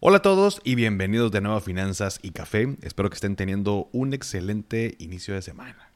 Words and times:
Hola 0.00 0.18
a 0.18 0.22
todos 0.22 0.60
y 0.62 0.76
bienvenidos 0.76 1.32
de 1.32 1.40
nuevo 1.40 1.56
a 1.56 1.60
Finanzas 1.60 2.20
y 2.22 2.30
Café. 2.30 2.76
Espero 2.82 3.10
que 3.10 3.16
estén 3.16 3.34
teniendo 3.34 3.88
un 3.90 4.14
excelente 4.14 4.94
inicio 5.00 5.34
de 5.34 5.42
semana. 5.42 5.90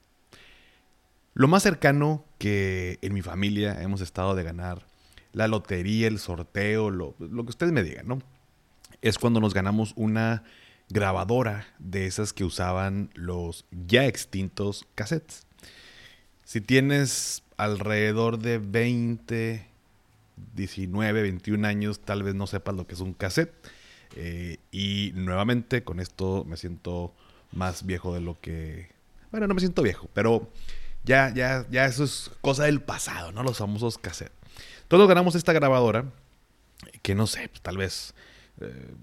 Lo 1.35 1.47
más 1.47 1.63
cercano 1.63 2.25
que 2.39 2.99
en 3.01 3.15
mi 3.15 3.23
familia 3.23 3.81
hemos 3.81 4.01
estado 4.01 4.35
de 4.35 4.43
ganar 4.43 4.89
la 5.33 5.47
lotería, 5.47 6.09
el 6.09 6.19
sorteo, 6.19 6.91
lo, 6.91 7.15
que 7.17 7.51
ustedes 7.51 7.73
me 7.73 7.85
digan, 7.85 8.09
¿no? 8.09 8.19
Es 9.03 9.19
cuando 9.19 9.39
nos 9.39 9.55
ganamos 9.55 9.93
una 9.95 10.43
grabadora 10.89 11.69
de 11.79 12.07
esas 12.07 12.33
que 12.33 12.43
usaban 12.43 13.09
los 13.15 13.67
ya 13.71 14.07
extintos 14.07 14.85
cassettes. 14.97 15.47
Si 16.43 16.61
tienes 16.61 17.45
alrededor 17.57 18.41
de 18.41 18.59
20, 18.59 19.65
19, 20.57 21.23
21 21.23 21.69
años, 21.69 22.01
tal 22.01 22.25
vez 22.25 22.35
no 22.35 22.49
sepas 22.49 22.75
lo 22.75 22.89
que 22.89 22.95
es 22.95 23.01
un 23.01 23.15
cassette 23.15 23.55
eh, 24.17 24.59
y 24.71 25.13
nuevamente 25.15 25.85
con 25.85 26.01
esto 26.01 26.45
me 26.47 26.57
siento 26.57 27.13
más 27.53 27.87
viejo 27.87 28.15
de 28.15 28.21
lo 28.21 28.41
que... 28.41 28.91
Bueno, 29.31 29.47
no 29.47 29.55
me 29.55 29.61
siento 29.61 29.83
viejo, 29.83 30.09
pero 30.13 30.51
ya, 31.05 31.33
ya, 31.35 31.67
ya 31.71 31.87
eso 31.87 32.05
es 32.05 32.31
cosa 32.41 32.65
del 32.65 32.81
pasado, 32.81 33.33
¿no? 33.33 33.43
Los 33.43 33.59
famosos 33.59 33.99
cassettes. 33.99 34.37
Todos 34.89 35.09
ganamos 35.09 35.35
esta 35.35 35.53
grabadora, 35.53 36.05
que 37.01 37.15
no 37.15 37.27
sé, 37.27 37.51
tal 37.63 37.79
vez 37.79 38.15
eh, 38.61 38.95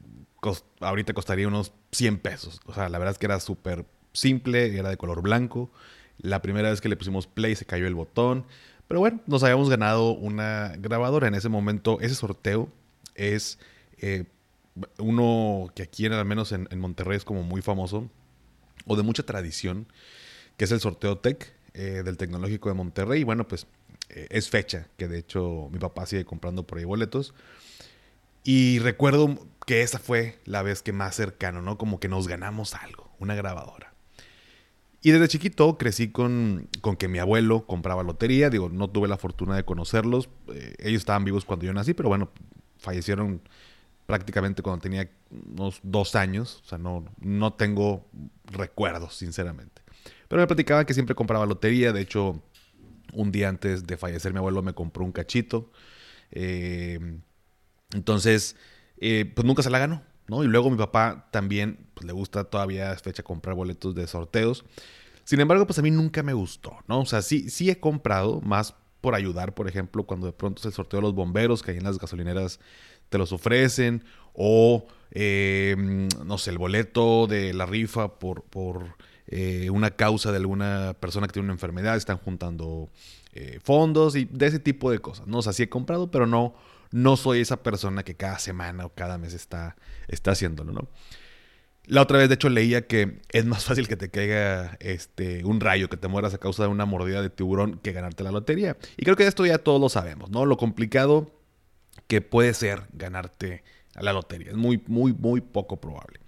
ahorita 0.80 1.14
costaría 1.14 1.48
unos 1.48 1.74
100 1.92 2.20
pesos. 2.20 2.62
O 2.66 2.74
sea, 2.74 2.90
la 2.90 2.98
verdad 3.00 3.14
es 3.14 3.18
que 3.18 3.26
era 3.26 3.40
súper 3.40 3.86
simple, 4.14 4.78
era 4.78 4.90
de 4.90 4.98
color 4.98 5.22
blanco. 5.22 5.72
La 6.18 6.42
primera 6.42 6.70
vez 6.70 6.82
que 6.82 6.90
le 6.90 6.98
pusimos 6.98 7.28
play 7.28 7.56
se 7.56 7.66
cayó 7.66 7.88
el 7.88 7.96
botón. 7.96 8.46
Pero 8.88 9.00
bueno, 9.00 9.22
nos 9.28 9.44
habíamos 9.44 9.70
ganado 9.70 10.12
una 10.12 10.74
grabadora 10.78 11.28
en 11.28 11.36
ese 11.36 11.50
momento. 11.50 12.00
Ese 12.02 12.16
sorteo 12.16 12.70
es 13.16 13.60
eh, 13.98 14.26
uno 14.98 15.72
que 15.76 15.84
aquí, 15.84 16.06
al 16.06 16.26
menos 16.26 16.52
en, 16.52 16.68
Monterrey, 16.80 17.18
es 17.18 17.26
como 17.26 17.44
muy 17.44 17.62
famoso, 17.62 18.10
o 18.86 18.96
de 18.96 19.04
mucha 19.04 19.24
tradición, 19.24 19.88
que 20.58 20.66
es 20.66 20.72
el 20.72 20.80
sorteo 20.80 21.18
TEC 21.18 21.54
eh, 21.74 22.02
del 22.04 22.18
Tecnológico 22.18 22.70
de 22.70 22.76
Monterrey. 22.76 23.22
Y 23.22 23.24
bueno, 23.24 23.48
pues 23.48 23.68
eh, 24.10 24.28
es 24.32 24.50
fecha, 24.50 24.88
que 24.98 25.08
de 25.08 25.20
hecho 25.20 25.70
mi 25.72 25.80
papá 25.80 26.06
sigue 26.06 26.26
comprando 26.26 26.66
por 26.66 26.78
ahí 26.78 26.86
boletos. 26.86 27.34
Y 28.44 28.80
recuerdo 28.80 29.38
que 29.66 29.82
esa 29.82 30.00
fue 30.00 30.40
la 30.46 30.64
vez 30.64 30.82
que 30.82 30.94
más 30.94 31.16
cercano, 31.16 31.62
¿no? 31.62 31.78
Como 31.78 32.00
que 32.00 32.08
nos 32.08 32.28
ganamos 32.28 32.74
algo, 32.74 33.12
una 33.20 33.36
grabadora. 33.36 33.94
Y 35.02 35.12
desde 35.12 35.28
chiquito 35.30 35.78
crecí 35.78 36.10
con, 36.10 36.68
con 36.82 36.98
que 36.98 37.08
mi 37.08 37.20
abuelo 37.20 37.66
compraba 37.66 38.04
lotería. 38.04 38.50
Digo, 38.50 38.70
no 38.70 38.90
tuve 38.90 39.08
la 39.08 39.18
fortuna 39.18 39.56
de 39.56 39.64
conocerlos. 39.64 40.30
Eh, 40.54 40.76
ellos 40.80 41.02
estaban 41.02 41.24
vivos 41.24 41.46
cuando 41.46 41.66
yo 41.66 41.74
nací, 41.74 41.94
pero 41.94 42.10
bueno, 42.10 42.30
fallecieron 42.80 43.42
prácticamente 44.10 44.64
cuando 44.64 44.82
tenía 44.82 45.08
unos 45.30 45.82
dos 45.84 46.16
años. 46.16 46.64
O 46.66 46.68
sea, 46.68 46.80
no, 46.80 47.06
no 47.20 47.54
tengo 47.54 48.10
recuerdos, 48.46 49.16
sinceramente. 49.16 49.84
Pero 50.28 50.42
me 50.42 50.48
platicaba 50.48 50.84
que 50.84 50.96
siempre 50.96 51.14
compraba 51.14 51.46
lotería. 51.46 51.94
De 51.94 52.02
hecho, 52.02 52.42
un 53.14 53.32
día 53.32 53.50
antes 53.50 53.86
de 53.86 53.98
fallecer 53.98 54.34
mi 54.34 54.40
abuelo 54.40 54.64
me 54.64 54.74
compró 54.74 55.06
un 55.06 55.12
cachito. 55.12 55.70
Eh, 56.32 57.20
entonces, 57.94 58.56
eh, 58.98 59.32
pues 59.36 59.46
nunca 59.46 59.62
se 59.62 59.70
la 59.70 59.78
ganó. 59.78 60.02
¿no? 60.28 60.44
Y 60.44 60.48
luego 60.48 60.72
mi 60.72 60.78
papá 60.78 61.28
también 61.30 61.86
pues, 61.94 62.08
le 62.08 62.14
gusta 62.14 62.46
todavía 62.46 62.92
es 62.92 63.04
fecha 63.04 63.22
comprar 63.22 63.56
boletos 63.56 63.94
de 63.94 64.08
sorteos. 64.08 64.66
Sin 65.24 65.40
embargo, 65.40 65.68
pues 65.68 65.78
a 65.78 65.84
mí 65.84 65.92
nunca 65.92 66.24
me 66.24 66.34
gustó, 66.34 66.80
¿no? 66.88 67.02
O 67.02 67.06
sea, 67.06 67.22
sí, 67.22 67.52
sí 67.52 67.70
he 67.70 67.80
comprado 67.80 68.42
más 68.42 68.74
por 69.02 69.14
ayudar, 69.14 69.54
por 69.54 69.68
ejemplo, 69.68 70.04
cuando 70.08 70.26
de 70.26 70.34
pronto 70.34 70.62
es 70.62 70.66
el 70.66 70.74
sorteo 70.74 70.98
de 70.98 71.04
los 71.04 71.14
bomberos, 71.14 71.62
que 71.62 71.70
ahí 71.70 71.78
en 71.78 71.84
las 71.84 72.00
gasolineras 72.00 72.60
te 73.10 73.18
los 73.18 73.32
ofrecen, 73.32 74.04
o 74.34 74.88
em, 75.12 76.08
no 76.26 76.38
sé, 76.38 76.52
el 76.52 76.58
boleto 76.58 77.28
de 77.28 77.54
la 77.54 77.66
rifa 77.66 78.20
por, 78.20 78.44
por 78.44 78.96
eh, 79.28 79.70
una 79.70 79.92
causa 79.92 80.32
de 80.32 80.38
alguna 80.38 80.96
persona 81.00 81.28
que 81.28 81.34
tiene 81.34 81.46
una 81.46 81.54
enfermedad, 81.54 81.98
están 81.98 82.18
juntando 82.18 82.90
eh, 83.34 83.60
fondos 83.64 84.16
y 84.16 84.26
de 84.26 84.48
ese 84.48 84.60
tipo 84.60 84.92
de 84.92 85.00
cosas, 85.00 85.28
¿no? 85.28 85.40
O 85.40 85.42
sea, 85.42 85.54
sí 85.54 85.64
he 85.64 85.70
comprado, 85.70 86.10
pero 86.10 86.26
no, 86.26 86.56
no 86.92 87.18
soy 87.18 87.42
esa 87.42 87.62
persona 87.62 88.04
que 88.04 88.16
cada 88.16 88.40
semana 88.40 88.86
o 88.86 88.94
cada 88.94 89.18
mes 89.18 89.34
está, 89.34 89.76
está 90.08 90.32
haciéndolo, 90.32 90.72
¿no? 90.72 90.88
La 91.86 92.04
otra 92.04 92.20
vez, 92.20 92.30
de 92.30 92.36
hecho, 92.36 92.50
leía 92.50 92.86
que 92.86 93.20
es 93.30 93.46
más 93.46 93.66
fácil 93.66 93.88
que 93.88 93.98
te 93.98 94.10
caiga 94.10 94.78
este, 94.80 95.44
un 95.44 95.60
rayo, 95.60 95.90
que 95.90 95.98
te 95.98 96.08
mueras 96.08 96.34
a 96.36 96.38
causa 96.38 96.64
de 96.64 96.70
una 96.70 96.86
mordida 96.86 97.22
de 97.22 97.32
tiburón 97.32 97.80
que 97.80 97.94
ganarte 97.94 98.24
la 98.24 98.32
lotería. 98.32 98.78
Y 98.96 99.04
creo 99.04 99.16
que 99.16 99.26
esto 99.26 99.46
ya 99.46 99.58
todos 99.58 99.82
lo 99.82 99.90
sabemos, 99.90 100.30
¿no? 100.30 100.46
Lo 100.46 100.58
complicado 100.58 101.32
que 102.10 102.22
puede 102.22 102.56
ser 102.56 102.88
ganarte 102.92 103.64
a 103.94 104.02
la 104.02 104.14
lotería. 104.14 104.50
Es 104.50 104.58
muy, 104.58 104.84
muy, 104.88 105.14
muy 105.14 105.42
poco 105.42 105.80
probable. 105.80 106.20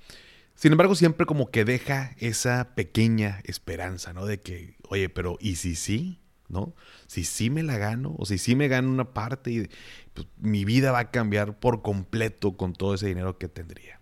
Sin 0.53 0.71
embargo, 0.71 0.93
siempre 0.93 1.25
como 1.25 1.49
que 1.49 1.65
deja 1.65 2.15
esa 2.19 2.75
pequeña 2.75 3.41
esperanza, 3.45 4.13
¿no? 4.13 4.27
De 4.27 4.39
que, 4.39 4.75
oye, 4.89 5.09
pero 5.09 5.37
¿y 5.41 5.55
si 5.55 5.75
sí? 5.75 6.19
¿No? 6.49 6.75
Si 7.07 7.23
sí 7.23 7.49
me 7.49 7.63
la 7.63 7.79
gano, 7.79 8.13
o 8.19 8.25
si 8.27 8.37
sí 8.37 8.55
me 8.55 8.67
gano 8.67 8.91
una 8.91 9.13
parte, 9.13 9.51
y 9.51 9.69
pues, 10.13 10.27
mi 10.37 10.65
vida 10.65 10.91
va 10.91 10.99
a 10.99 11.11
cambiar 11.11 11.59
por 11.59 11.81
completo 11.81 12.57
con 12.57 12.73
todo 12.73 12.93
ese 12.93 13.07
dinero 13.07 13.39
que 13.39 13.47
tendría. 13.47 13.99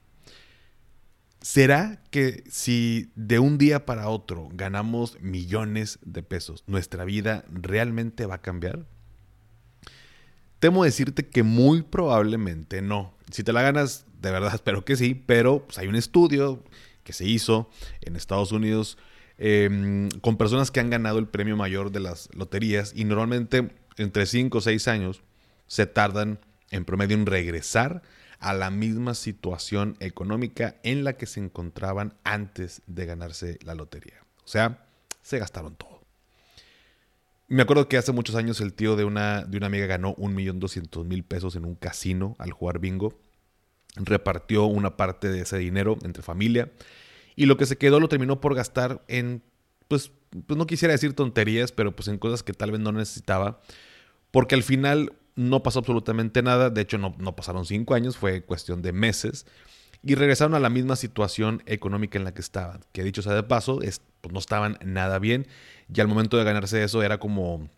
¿Será 1.41 2.03
que 2.11 2.43
si 2.49 3.13
de 3.15 3.39
un 3.39 3.57
día 3.57 3.85
para 3.85 4.09
otro 4.09 4.49
ganamos 4.51 5.17
millones 5.21 5.99
de 6.01 6.23
pesos, 6.23 6.65
nuestra 6.67 7.05
vida 7.05 7.45
realmente 7.49 8.25
va 8.25 8.35
a 8.35 8.41
cambiar? 8.41 8.85
Temo 10.59 10.83
decirte 10.83 11.27
que 11.27 11.43
muy 11.43 11.83
probablemente 11.83 12.81
no. 12.81 13.13
Si 13.31 13.43
te 13.43 13.53
la 13.53 13.61
ganas, 13.61 14.05
de 14.21 14.31
verdad 14.31 14.51
espero 14.55 14.83
que 14.85 14.95
sí, 14.95 15.15
pero 15.15 15.65
pues, 15.65 15.77
hay 15.77 15.87
un 15.87 15.95
estudio 15.95 16.63
que 17.03 17.13
se 17.13 17.25
hizo 17.25 17.69
en 18.01 18.15
Estados 18.15 18.51
Unidos 18.51 18.97
em, 19.37 20.09
con 20.21 20.37
personas 20.37 20.69
que 20.69 20.79
han 20.79 20.89
ganado 20.89 21.17
el 21.17 21.27
premio 21.27 21.55
mayor 21.57 21.91
de 21.91 22.01
las 22.01 22.29
loterías 22.35 22.93
y 22.95 23.05
normalmente 23.05 23.73
entre 23.97 24.25
5 24.25 24.57
o 24.57 24.61
6 24.61 24.87
años 24.87 25.23
se 25.67 25.85
tardan 25.85 26.39
en 26.71 26.85
promedio 26.85 27.15
en 27.15 27.25
regresar 27.25 28.03
a 28.39 28.53
la 28.53 28.69
misma 28.69 29.15
situación 29.15 29.97
económica 29.99 30.75
en 30.83 31.03
la 31.03 31.13
que 31.13 31.25
se 31.25 31.39
encontraban 31.39 32.13
antes 32.23 32.81
de 32.87 33.05
ganarse 33.05 33.59
la 33.63 33.75
lotería. 33.75 34.23
O 34.43 34.47
sea, 34.47 34.85
se 35.21 35.39
gastaron 35.39 35.75
todo. 35.75 35.98
Me 37.49 37.63
acuerdo 37.63 37.89
que 37.89 37.97
hace 37.97 38.11
muchos 38.11 38.35
años 38.35 38.61
el 38.61 38.73
tío 38.73 38.95
de 38.95 39.05
una, 39.05 39.43
de 39.43 39.57
una 39.57 39.65
amiga 39.65 39.87
ganó 39.87 40.13
un 40.19 40.35
millón 40.35 40.59
doscientos 40.59 41.07
mil 41.07 41.23
pesos 41.23 41.55
en 41.55 41.65
un 41.65 41.73
casino 41.73 42.35
al 42.37 42.51
jugar 42.51 42.77
bingo. 42.77 43.19
Repartió 43.95 44.65
una 44.65 44.97
parte 44.97 45.29
de 45.29 45.41
ese 45.41 45.57
dinero 45.57 45.97
entre 46.03 46.21
familia. 46.21 46.71
Y 47.35 47.47
lo 47.47 47.57
que 47.57 47.65
se 47.65 47.79
quedó 47.79 47.99
lo 47.99 48.07
terminó 48.07 48.39
por 48.39 48.53
gastar 48.53 49.03
en, 49.07 49.41
pues, 49.87 50.11
pues 50.45 50.59
no 50.59 50.67
quisiera 50.67 50.91
decir 50.91 51.13
tonterías, 51.13 51.71
pero 51.71 51.95
pues 51.95 52.07
en 52.07 52.19
cosas 52.19 52.43
que 52.43 52.53
tal 52.53 52.69
vez 52.69 52.81
no 52.81 52.91
necesitaba. 52.91 53.59
Porque 54.29 54.53
al 54.53 54.61
final 54.61 55.13
no 55.35 55.63
pasó 55.63 55.79
absolutamente 55.79 56.43
nada. 56.43 56.69
De 56.69 56.81
hecho, 56.81 56.99
no, 56.99 57.15
no 57.17 57.35
pasaron 57.35 57.65
cinco 57.65 57.95
años, 57.95 58.15
fue 58.15 58.43
cuestión 58.43 58.83
de 58.83 58.93
meses 58.93 59.47
y 60.03 60.15
regresaron 60.15 60.55
a 60.55 60.59
la 60.59 60.69
misma 60.69 60.95
situación 60.95 61.61
económica 61.65 62.17
en 62.17 62.23
la 62.23 62.33
que 62.33 62.41
estaban, 62.41 62.81
que 62.91 63.03
dicho 63.03 63.21
sea 63.21 63.33
de 63.33 63.43
paso, 63.43 63.81
es, 63.81 64.01
pues 64.21 64.33
no 64.33 64.39
estaban 64.39 64.77
nada 64.83 65.19
bien 65.19 65.47
y 65.93 65.99
al 65.99 66.07
momento 66.07 66.37
de 66.37 66.43
ganarse 66.43 66.83
eso 66.83 67.03
era 67.03 67.19
como, 67.19 67.69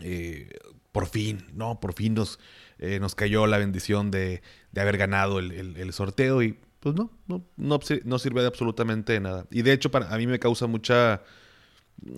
eh, 0.00 0.50
por 0.92 1.06
fin, 1.06 1.46
¿no? 1.54 1.80
Por 1.80 1.94
fin 1.94 2.14
nos, 2.14 2.38
eh, 2.78 3.00
nos 3.00 3.14
cayó 3.14 3.46
la 3.46 3.58
bendición 3.58 4.10
de, 4.10 4.42
de 4.72 4.80
haber 4.80 4.98
ganado 4.98 5.38
el, 5.38 5.92
sorteo 5.92 6.42
y 6.42 6.58
pues 6.80 6.94
no, 6.94 7.10
no, 7.26 7.44
no, 7.56 7.80
no, 8.04 8.18
sirve 8.18 8.42
de 8.42 8.46
absolutamente 8.48 9.18
nada. 9.20 9.46
Y 9.50 9.62
de 9.62 9.72
hecho 9.72 9.90
para, 9.90 10.12
a 10.14 10.18
mí 10.18 10.26
me 10.26 10.38
causa 10.38 10.66
mucha, 10.66 11.22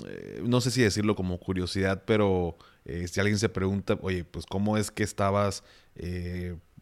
eh, 0.09 0.43
no 0.45 0.61
sé 0.61 0.73
si 0.73 0.83
decirlo 0.83 1.15
como 1.15 1.39
curiosidad, 1.39 2.03
pero 2.07 2.59
si 3.07 3.21
alguien 3.21 3.39
se 3.39 3.51
pregunta, 3.51 3.99
oye, 4.01 4.25
pues 4.25 4.47
cómo 4.47 4.79
es 4.79 4.91
que 4.91 5.03
estabas 5.03 5.63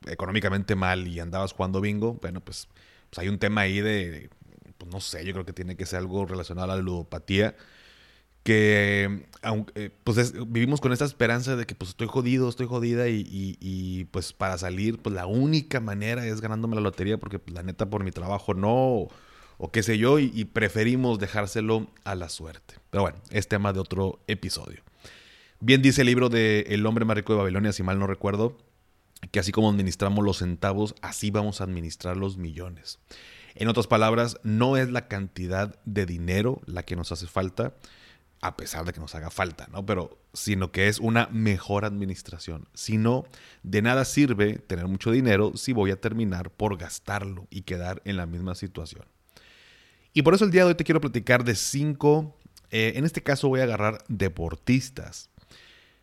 económicamente 0.06 0.74
mal 0.74 1.06
y 1.06 1.20
andabas 1.20 1.52
jugando 1.52 1.80
bingo, 1.80 2.14
bueno, 2.14 2.40
pues, 2.40 2.68
pues 3.10 3.18
hay 3.18 3.28
un 3.28 3.38
tema 3.38 3.62
ahí 3.62 3.80
de, 3.80 4.30
pues 4.78 4.90
no 4.92 5.00
sé, 5.00 5.24
yo 5.24 5.32
creo 5.32 5.44
que 5.44 5.52
tiene 5.52 5.76
que 5.76 5.86
ser 5.86 5.98
algo 5.98 6.26
relacionado 6.26 6.72
a 6.72 6.76
la 6.76 6.82
ludopatía 6.82 7.54
que 8.46 9.26
aunque, 9.42 9.90
pues 10.04 10.32
vivimos 10.46 10.80
con 10.80 10.92
esta 10.92 11.04
esperanza 11.04 11.56
de 11.56 11.66
que 11.66 11.74
pues 11.74 11.90
estoy 11.90 12.06
jodido, 12.06 12.48
estoy 12.48 12.68
jodida 12.68 13.08
y, 13.08 14.06
pues 14.12 14.32
para 14.32 14.56
salir 14.56 14.98
pues 14.98 15.16
la 15.16 15.26
única 15.26 15.80
manera 15.80 16.24
es 16.24 16.40
ganándome 16.40 16.76
la 16.76 16.82
lotería 16.82 17.18
porque 17.18 17.40
pues, 17.40 17.54
la 17.54 17.64
neta 17.64 17.90
por 17.90 18.04
mi 18.04 18.12
trabajo 18.12 18.54
no 18.54 19.08
o 19.58 19.72
qué 19.72 19.82
sé 19.82 19.98
yo, 19.98 20.18
y, 20.18 20.44
preferimos 20.44 21.18
dejárselo 21.18 21.86
a 22.04 22.14
la 22.14 22.28
suerte. 22.28 22.74
Pero 22.90 23.02
bueno, 23.02 23.18
es 23.30 23.48
tema 23.48 23.72
de 23.72 23.80
otro 23.80 24.20
episodio. 24.26 24.82
Bien 25.60 25.80
dice 25.80 26.02
el 26.02 26.06
libro 26.08 26.28
de 26.28 26.66
El 26.68 26.84
hombre 26.84 27.04
más 27.04 27.16
rico 27.16 27.32
de 27.32 27.38
Babilonia, 27.38 27.72
si 27.72 27.82
mal 27.82 27.98
no 27.98 28.06
recuerdo, 28.06 28.58
que 29.30 29.40
así 29.40 29.52
como 29.52 29.70
administramos 29.70 30.24
los 30.24 30.38
centavos, 30.38 30.94
así 31.02 31.30
vamos 31.30 31.60
a 31.60 31.64
administrar 31.64 32.16
los 32.16 32.36
millones. 32.36 32.98
En 33.54 33.68
otras 33.68 33.86
palabras, 33.86 34.38
no 34.42 34.76
es 34.76 34.90
la 34.90 35.08
cantidad 35.08 35.78
de 35.84 36.04
dinero 36.04 36.60
la 36.66 36.82
que 36.82 36.96
nos 36.96 37.10
hace 37.12 37.26
falta, 37.26 37.74
a 38.42 38.56
pesar 38.56 38.84
de 38.84 38.92
que 38.92 39.00
nos 39.00 39.14
haga 39.14 39.30
falta, 39.30 39.66
¿no? 39.72 39.84
Pero 39.86 40.18
sino 40.34 40.70
que 40.70 40.88
es 40.88 41.00
una 41.00 41.28
mejor 41.32 41.86
administración. 41.86 42.68
Si 42.74 42.98
no, 42.98 43.24
de 43.62 43.80
nada 43.80 44.04
sirve 44.04 44.58
tener 44.58 44.86
mucho 44.86 45.10
dinero 45.10 45.52
si 45.56 45.72
voy 45.72 45.90
a 45.90 46.00
terminar 46.00 46.50
por 46.50 46.76
gastarlo 46.76 47.46
y 47.50 47.62
quedar 47.62 48.02
en 48.04 48.18
la 48.18 48.26
misma 48.26 48.54
situación. 48.54 49.06
Y 50.12 50.22
por 50.22 50.34
eso 50.34 50.44
el 50.44 50.50
día 50.50 50.62
de 50.62 50.68
hoy 50.68 50.74
te 50.74 50.84
quiero 50.84 51.00
platicar 51.00 51.44
de 51.44 51.54
cinco, 51.54 52.36
eh, 52.70 52.92
en 52.96 53.06
este 53.06 53.22
caso 53.22 53.48
voy 53.48 53.60
a 53.60 53.64
agarrar 53.64 54.04
deportistas 54.08 55.30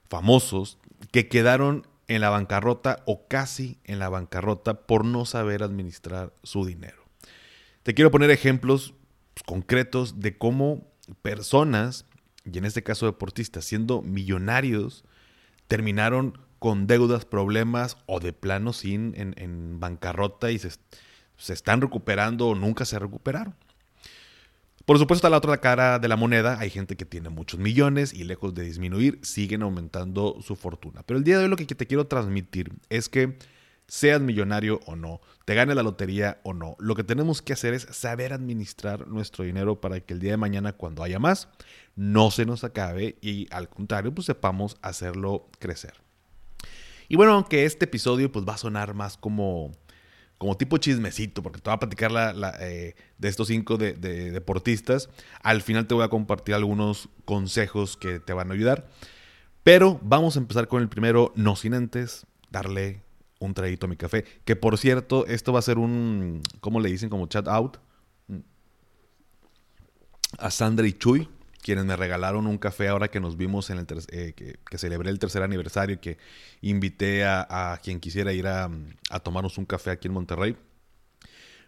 famosos 0.10 0.80
que 1.12 1.28
quedaron 1.28 1.88
en 2.08 2.22
la 2.22 2.30
bancarrota 2.30 3.04
o 3.06 3.28
casi 3.28 3.80
en 3.84 4.00
la 4.00 4.10
bancarrota 4.10 4.86
por 4.86 5.06
no 5.06 5.26
saber 5.26 5.64
administrar 5.64 6.34
su 6.44 6.66
dinero. 6.66 7.04
Te 7.84 7.94
quiero 7.94 8.12
poner 8.12 8.32
ejemplos 8.32 8.94
concretos 9.46 10.20
de 10.20 10.38
cómo 10.38 10.88
personas, 11.22 12.06
y 12.46 12.58
en 12.58 12.66
este 12.66 12.84
caso 12.84 13.06
deportistas, 13.06 13.66
siendo 13.66 14.02
millonarios, 14.02 15.04
terminaron 15.68 16.38
con 16.60 16.88
deudas, 16.88 17.26
problemas 17.26 17.98
o 18.06 18.20
de 18.20 18.32
plano 18.32 18.72
sin 18.72 19.14
en, 19.18 19.80
bancarrota 19.80 20.52
y 20.52 20.60
se, 20.60 20.72
se 21.38 21.54
están 21.54 21.82
recuperando 21.82 22.48
o 22.48 22.56
nunca 22.56 22.86
se 22.86 23.00
recuperaron. 23.00 23.56
Por 24.86 24.98
supuesto, 25.00 25.20
está 25.20 25.30
la 25.30 25.38
otra 25.38 25.58
cara 25.60 25.98
de 25.98 26.10
la 26.10 26.18
moneda. 26.18 26.60
Hay 26.60 26.70
gente 26.70 26.98
que 26.98 27.06
tiene 27.06 27.30
muchos 27.30 27.58
millones 27.58 28.14
y 28.14 28.26
lejos 28.26 28.54
de 28.54 28.64
disminuir, 28.64 29.20
siguen 29.22 29.62
aumentando 29.62 30.38
su 30.42 30.58
fortuna. 30.58 31.04
Pero 31.06 31.18
el 31.18 31.24
día 31.24 31.38
de 31.38 31.46
hoy 31.46 31.50
lo 31.50 31.56
que 31.56 31.66
te 31.66 31.88
quiero 31.88 32.08
transmitir 32.08 32.74
es 32.90 33.08
que 33.08 33.38
seas 33.88 34.20
millonario 34.20 34.82
o 34.86 34.96
no, 34.96 35.22
te 35.46 35.56
gane 35.56 35.76
la 35.76 35.84
lotería 35.84 36.40
o 36.44 36.54
no, 36.54 36.76
lo 36.80 36.96
que 36.96 37.04
tenemos 37.04 37.42
que 37.42 37.54
hacer 37.54 37.74
es 37.74 37.84
saber 37.92 38.34
administrar 38.34 39.08
nuestro 39.08 39.44
dinero 39.44 39.82
para 39.82 40.00
que 40.00 40.14
el 40.14 40.20
día 40.20 40.32
de 40.32 40.38
mañana, 40.38 40.74
cuando 40.74 41.04
haya 41.04 41.20
más, 41.20 41.50
no 41.96 42.32
se 42.32 42.46
nos 42.46 42.64
acabe 42.64 43.18
y 43.22 43.48
al 43.52 43.70
contrario, 43.70 44.14
pues 44.14 44.26
sepamos 44.26 44.78
hacerlo 44.82 45.48
crecer. 45.60 45.94
Y 47.08 47.16
bueno, 47.16 47.34
aunque 47.34 47.66
este 47.66 47.86
episodio 47.86 48.32
pues 48.32 48.46
va 48.48 48.56
a 48.56 48.58
sonar 48.58 48.94
más 48.94 49.18
como 49.18 49.72
como 50.38 50.58
tipo 50.58 50.78
chismecito, 50.78 51.42
porque 51.42 51.60
te 51.60 51.70
voy 51.70 51.76
a 51.76 51.80
platicar 51.80 52.12
la, 52.12 52.56
eh, 52.60 52.96
de 53.18 53.28
estos 53.30 53.48
cinco 53.48 53.78
de, 53.78 53.94
deportistas. 53.94 55.10
Al 55.42 55.62
final 55.62 55.88
te 55.88 55.94
voy 55.94 56.04
a 56.04 56.10
compartir 56.10 56.56
algunos 56.56 57.10
consejos 57.26 57.98
que 57.98 58.20
te 58.20 58.34
van 58.34 58.52
a 58.52 58.54
ayudar. 58.54 58.90
Pero 59.64 60.00
vamos 60.04 60.36
a 60.36 60.40
empezar 60.40 60.68
con 60.68 60.82
el 60.82 60.90
primero, 60.90 61.32
no 61.36 61.56
sin 61.56 61.74
antes 61.74 62.26
darle 62.50 63.02
un 63.40 63.54
traguito 63.54 63.86
a 63.86 63.90
mi 63.90 63.96
café. 63.96 64.26
Que 64.44 64.56
por 64.56 64.78
cierto, 64.78 65.26
esto 65.28 65.54
va 65.54 65.60
a 65.60 65.62
ser 65.62 65.78
un, 65.78 66.42
¿cómo 66.60 66.80
le 66.82 66.90
dicen? 66.90 67.10
Como 67.10 67.28
chat 67.28 67.48
out. 67.48 67.78
A 70.38 70.52
Sandra 70.52 70.88
y 70.88 70.94
Chuy 70.94 71.30
quienes 71.64 71.86
me 71.86 71.96
regalaron 71.96 72.46
un 72.46 72.58
café 72.58 72.90
ahora 72.90 73.08
que 73.08 73.20
nos 73.20 73.38
vimos 73.38 73.70
en 73.70 73.80
el 73.80 73.88
eh, 74.10 74.34
que, 74.34 74.78
celebré 74.78 75.10
el 75.10 75.18
tercer 75.18 75.42
aniversario 75.42 75.96
y 75.96 75.98
que 75.98 76.18
invité 76.62 77.24
a, 77.26 77.80
quien 77.82 78.00
quisiera 78.00 78.34
ir 78.34 78.46
a, 78.48 78.70
tomarnos 79.24 79.58
un 79.58 79.66
café 79.66 79.92
aquí 79.92 80.10
en 80.10 80.14
Monterrey. 80.14 80.58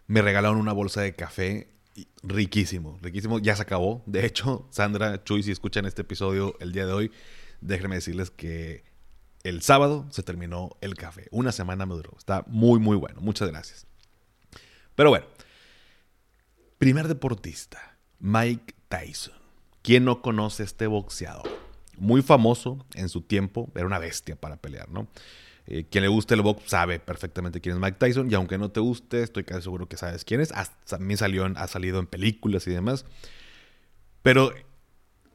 Me 0.06 0.22
regalaron 0.22 0.58
una 0.58 0.72
bolsa 0.72 1.00
de 1.00 1.14
café 1.14 1.70
riquísimo, 2.22 2.98
riquísimo. 3.02 3.38
Ya 3.38 3.56
se 3.56 3.62
acabó. 3.62 4.04
De 4.06 4.24
hecho, 4.26 4.68
Sandra, 4.70 5.24
Chuy, 5.24 5.42
si 5.42 5.50
escuchan 5.50 5.86
este 5.86 6.02
episodio 6.02 6.56
el 6.60 6.72
día 6.72 6.86
de 6.86 6.92
hoy, 6.92 7.10
déjenme 7.60 7.96
decirles 7.96 8.30
que 8.30 8.84
el 9.44 9.62
sábado 9.62 10.06
se 10.10 10.22
terminó 10.22 10.76
el 10.82 10.94
café. 10.94 11.26
Una 11.30 11.52
semana 11.52 11.86
me 11.86 11.94
duró. 11.94 12.14
Está 12.18 12.44
muy, 12.46 12.78
muy 12.78 12.96
bueno. 12.96 13.20
Muchas 13.22 13.48
gracias. 13.48 13.86
Pero 14.94 15.08
bueno, 15.08 15.26
primer 16.78 17.08
deportista, 17.08 17.98
Mike 18.18 18.74
Tyson. 18.88 19.45
¿Quién 19.86 20.04
no 20.04 20.20
conoce 20.20 20.64
este 20.64 20.88
boxeador? 20.88 21.48
Muy 21.96 22.20
famoso 22.20 22.84
en 22.94 23.08
su 23.08 23.20
tiempo, 23.20 23.70
era 23.76 23.86
una 23.86 24.00
bestia 24.00 24.34
para 24.34 24.56
pelear, 24.56 24.88
¿no? 24.90 25.06
Eh, 25.68 25.86
quien 25.88 26.02
le 26.02 26.08
guste 26.08 26.34
el 26.34 26.42
box 26.42 26.64
sabe 26.66 26.98
perfectamente 26.98 27.60
quién 27.60 27.76
es 27.76 27.80
Mike 27.80 27.98
Tyson 28.00 28.28
y 28.28 28.34
aunque 28.34 28.58
no 28.58 28.72
te 28.72 28.80
guste, 28.80 29.22
estoy 29.22 29.44
casi 29.44 29.62
seguro 29.62 29.88
que 29.88 29.96
sabes 29.96 30.24
quién 30.24 30.40
es. 30.40 30.52
también 30.88 31.18
salió 31.18 31.48
ha 31.54 31.68
salido 31.68 32.00
en 32.00 32.08
películas 32.08 32.66
y 32.66 32.72
demás. 32.72 33.04
Pero 34.22 34.52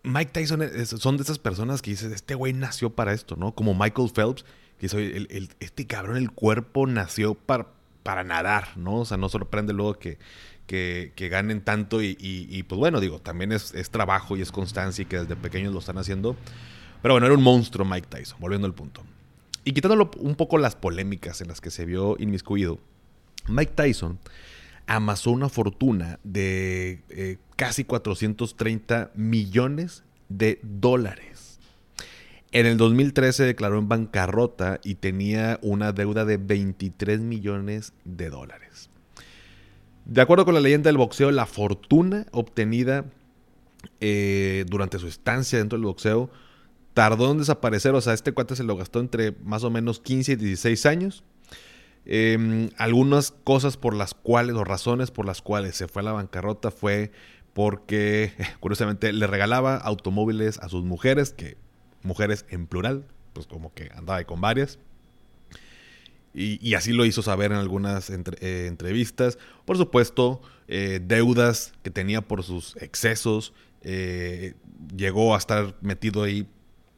Mike 0.04 0.34
Tyson 0.34 0.62
son 0.86 1.16
de 1.16 1.24
esas 1.24 1.40
personas 1.40 1.82
que 1.82 1.92
dices, 1.92 2.12
este 2.12 2.36
güey 2.36 2.52
nació 2.52 2.90
para 2.90 3.14
esto, 3.14 3.38
¿no? 3.38 3.56
Como 3.56 3.74
Michael 3.74 4.12
Phelps, 4.14 4.44
que 4.80 4.90
soy 4.90 5.30
este 5.62 5.88
cabrón, 5.88 6.18
el 6.18 6.30
cuerpo 6.30 6.88
nació 6.88 7.36
para, 7.36 7.70
para 8.04 8.26
nadar, 8.26 8.76
¿no? 8.76 8.96
O 8.96 9.06
sea, 9.06 9.16
no 9.16 9.30
sorprende 9.30 9.72
luego 9.72 9.94
que, 9.94 10.18
que, 10.72 11.30
ganen 11.30 11.62
tanto 11.62 12.02
y, 12.02 12.66
pues 12.68 12.80
bueno, 12.80 13.00
digo, 13.00 13.20
también 13.20 13.52
es, 13.52 13.74
trabajo 13.90 14.38
y 14.38 14.42
es 14.42 14.52
constancia 14.52 15.02
y 15.02 15.06
que 15.06 15.20
desde 15.20 15.36
pequeños 15.36 15.74
lo 15.74 15.80
están 15.80 15.98
haciendo. 15.98 16.36
Pero 17.02 17.16
bueno, 17.16 17.28
era 17.28 17.36
un 17.36 17.44
monstruo 17.44 17.86
Mike 17.86 18.08
Tyson, 18.10 18.40
volviendo 18.40 18.68
al 18.68 18.74
punto. 18.74 19.04
Y 19.64 19.74
quitándolo 19.74 20.12
un 20.18 20.36
poco 20.36 20.58
las 20.58 20.76
polémicas 20.76 21.42
en 21.42 21.50
las 21.50 21.62
que 21.62 21.72
se 21.72 21.86
vio 21.86 22.16
inmiscuido, 22.20 22.80
Mike 23.48 23.74
Tyson 23.76 24.20
amasó 24.88 25.32
una 25.32 25.50
fortuna 25.50 26.20
de 26.24 27.02
eh, 27.10 27.38
casi 27.56 27.84
430 27.84 29.12
millones 29.16 30.04
de 30.30 30.60
dólares. 30.64 31.60
En 32.54 32.66
el 32.66 32.78
2013 32.78 33.44
declaró 33.44 33.78
en 33.80 33.88
bancarrota 33.88 34.80
y 34.84 34.96
tenía 34.96 35.60
una 35.62 35.92
deuda 35.92 36.26
de 36.26 36.38
23 36.38 37.20
millones 37.20 37.94
de 38.04 38.30
dólares. 38.30 38.91
De 40.06 40.22
acuerdo 40.22 40.46
con 40.46 40.54
la 40.54 40.60
leyenda 40.60 40.90
del 40.90 40.98
boxeo, 40.98 41.32
la 41.32 41.46
fortuna 41.46 42.26
obtenida 42.32 43.06
eh, 44.00 44.66
durante 44.68 45.00
su 45.00 45.08
estancia 45.08 45.60
dentro 45.60 45.78
del 45.78 45.86
boxeo 45.86 46.30
tardó 46.94 47.32
en 47.32 47.40
desaparecer. 47.40 47.94
O 47.96 48.02
sea, 48.02 48.14
este 48.14 48.32
cuate 48.32 48.56
se 48.56 48.64
lo 48.64 48.76
gastó 48.76 49.00
entre 49.00 49.34
más 49.44 49.64
o 49.64 49.70
menos 49.70 50.00
15 50.00 50.34
y 50.34 50.36
16 50.36 50.86
años. 50.86 51.24
Em, 52.06 52.70
algunas 52.78 53.32
cosas 53.32 53.78
por 53.78 53.96
las 53.96 54.14
cuales, 54.14 54.56
o 54.56 54.64
razones 54.64 55.12
por 55.12 55.26
las 55.26 55.42
cuales 55.42 55.76
se 55.76 55.88
fue 55.88 56.02
a 56.02 56.06
la 56.06 56.14
bancarrota 56.14 56.72
fue 56.72 57.12
porque, 57.54 58.34
curiosamente, 58.60 59.14
le 59.14 59.28
regalaba 59.28 59.78
automóviles 59.78 60.58
a 60.60 60.70
sus 60.70 60.84
mujeres, 60.84 61.32
que 61.34 61.58
mujeres 62.02 62.46
en 62.50 62.66
plural, 62.66 63.06
pues 63.34 63.46
como 63.46 63.74
que 63.74 63.92
andaba 63.96 64.24
con 64.24 64.42
varias. 64.42 64.80
Y, 66.34 66.76
así 66.76 66.94
lo 66.94 67.06
hizo 67.06 67.22
saber 67.22 67.52
en 67.52 67.58
algunas 67.58 68.10
eh, 68.10 68.68
entrevistas. 68.68 69.38
Por 69.66 69.78
supuesto, 69.78 70.42
eh, 70.68 71.02
deudas 71.04 71.74
que 71.84 71.90
tenía 71.90 72.22
por 72.22 72.44
sus 72.44 72.78
excesos. 72.78 73.54
Eh, 73.84 74.54
llegó 74.96 75.36
a 75.36 75.38
estar 75.38 75.76
metido 75.82 76.24
ahí 76.24 76.48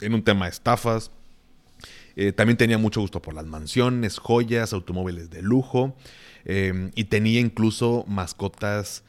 en 0.01 0.13
un 0.13 0.23
tema 0.23 0.45
de 0.45 0.51
estafas. 0.51 1.11
también 2.35 2.57
tenía 2.57 2.77
mucho 2.77 3.01
gusto 3.01 3.21
por 3.21 3.33
las 3.33 3.45
mansiones, 3.45 4.19
joyas, 4.19 4.71
automóviles 4.71 5.31
de 5.31 5.41
lujo. 5.41 5.95
y 6.45 7.03
tenía 7.05 7.39
incluso 7.39 8.05
mascotas 8.07 9.03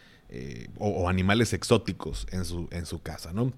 o, 0.78 0.88
o, 0.88 1.09
animales 1.09 1.52
exóticos 1.52 2.26
en 2.33 2.45
su, 2.45 2.69
en 2.73 2.87
su 2.87 3.02
casa, 3.02 3.33
¿no? 3.33 3.52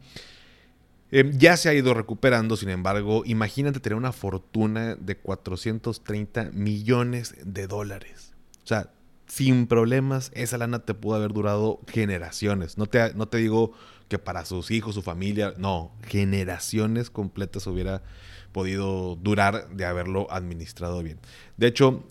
Em, 1.10 1.38
ya 1.38 1.56
se 1.56 1.68
ha 1.68 1.74
ido 1.74 1.94
recuperando, 1.94 2.56
sin 2.56 2.68
embargo, 2.68 3.22
imagínate 3.24 3.80
tener 3.80 3.96
una 3.96 4.12
fortuna 4.12 4.96
de 4.96 5.16
430 5.16 6.50
millones 6.52 7.34
de 7.44 7.66
dólares. 7.66 8.32
O 8.64 8.66
sea, 8.66 8.90
sin 9.26 9.66
problemas, 9.66 10.30
esa 10.34 10.58
lana 10.58 10.80
te 10.80 10.94
pudo 10.94 11.16
haber 11.16 11.32
durado 11.32 11.80
generaciones. 11.88 12.78
No 12.78 12.86
te, 12.86 13.14
no 13.14 13.28
te 13.28 13.38
digo 13.38 13.72
que 14.08 14.18
para 14.18 14.44
sus 14.44 14.70
hijos, 14.70 14.94
su 14.94 15.02
familia, 15.02 15.54
no, 15.58 15.92
generaciones 16.06 17.10
completas 17.10 17.66
hubiera 17.66 18.02
podido 18.52 19.16
durar 19.16 19.68
de 19.70 19.84
haberlo 19.84 20.30
administrado 20.30 21.02
bien. 21.02 21.18
De 21.56 21.66
hecho, 21.66 22.04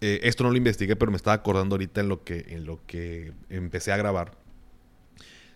eh, 0.00 0.20
esto 0.24 0.44
no 0.44 0.50
lo 0.50 0.56
investigué, 0.56 0.96
pero 0.96 1.10
me 1.10 1.16
estaba 1.16 1.34
acordando 1.34 1.74
ahorita 1.74 2.00
en 2.00 2.08
lo 2.08 2.24
que, 2.24 2.46
en 2.48 2.64
lo 2.64 2.80
que 2.86 3.32
empecé 3.50 3.92
a 3.92 3.96
grabar 3.96 4.41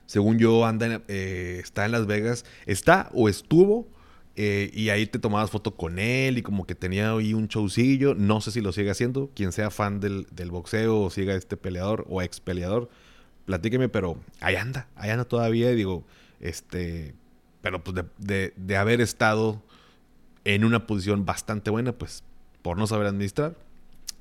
según 0.06 0.38
yo, 0.38 0.64
anda 0.64 1.02
eh, 1.08 1.60
está 1.62 1.84
en 1.84 1.92
Las 1.92 2.06
Vegas. 2.06 2.44
Está 2.64 3.10
o 3.12 3.28
estuvo. 3.28 3.88
Eh, 4.38 4.70
y 4.74 4.90
ahí 4.90 5.06
te 5.06 5.18
tomabas 5.18 5.50
foto 5.50 5.76
con 5.76 5.98
él 5.98 6.36
y 6.36 6.42
como 6.42 6.66
que 6.66 6.74
tenía 6.74 7.12
ahí 7.12 7.34
un 7.34 7.48
showcillo. 7.48 8.14
No 8.14 8.40
sé 8.40 8.50
si 8.52 8.60
lo 8.60 8.72
sigue 8.72 8.90
haciendo. 8.90 9.30
Quien 9.34 9.52
sea 9.52 9.70
fan 9.70 10.00
del, 10.00 10.26
boxeo 10.50 11.00
o 11.00 11.10
siga 11.10 11.34
este 11.34 11.56
peleador 11.56 12.06
o 12.08 12.22
ex 12.22 12.40
peleador, 12.40 12.88
platíqueme, 13.46 13.88
pero 13.88 14.18
ahí 14.40 14.56
anda, 14.56 14.88
ahí 14.94 15.10
anda 15.10 15.24
todavía. 15.24 15.72
Y 15.72 15.76
digo, 15.76 16.04
este, 16.40 17.14
pero 17.62 17.82
pues 17.82 18.04
de, 18.18 18.52
de 18.56 18.76
haber 18.76 19.00
estado 19.00 19.62
en 20.44 20.64
una 20.64 20.86
posición 20.86 21.24
bastante 21.24 21.70
buena, 21.70 21.92
pues 21.92 22.22
por 22.62 22.78
no 22.78 22.86
saber 22.86 23.06
administrar, 23.06 23.56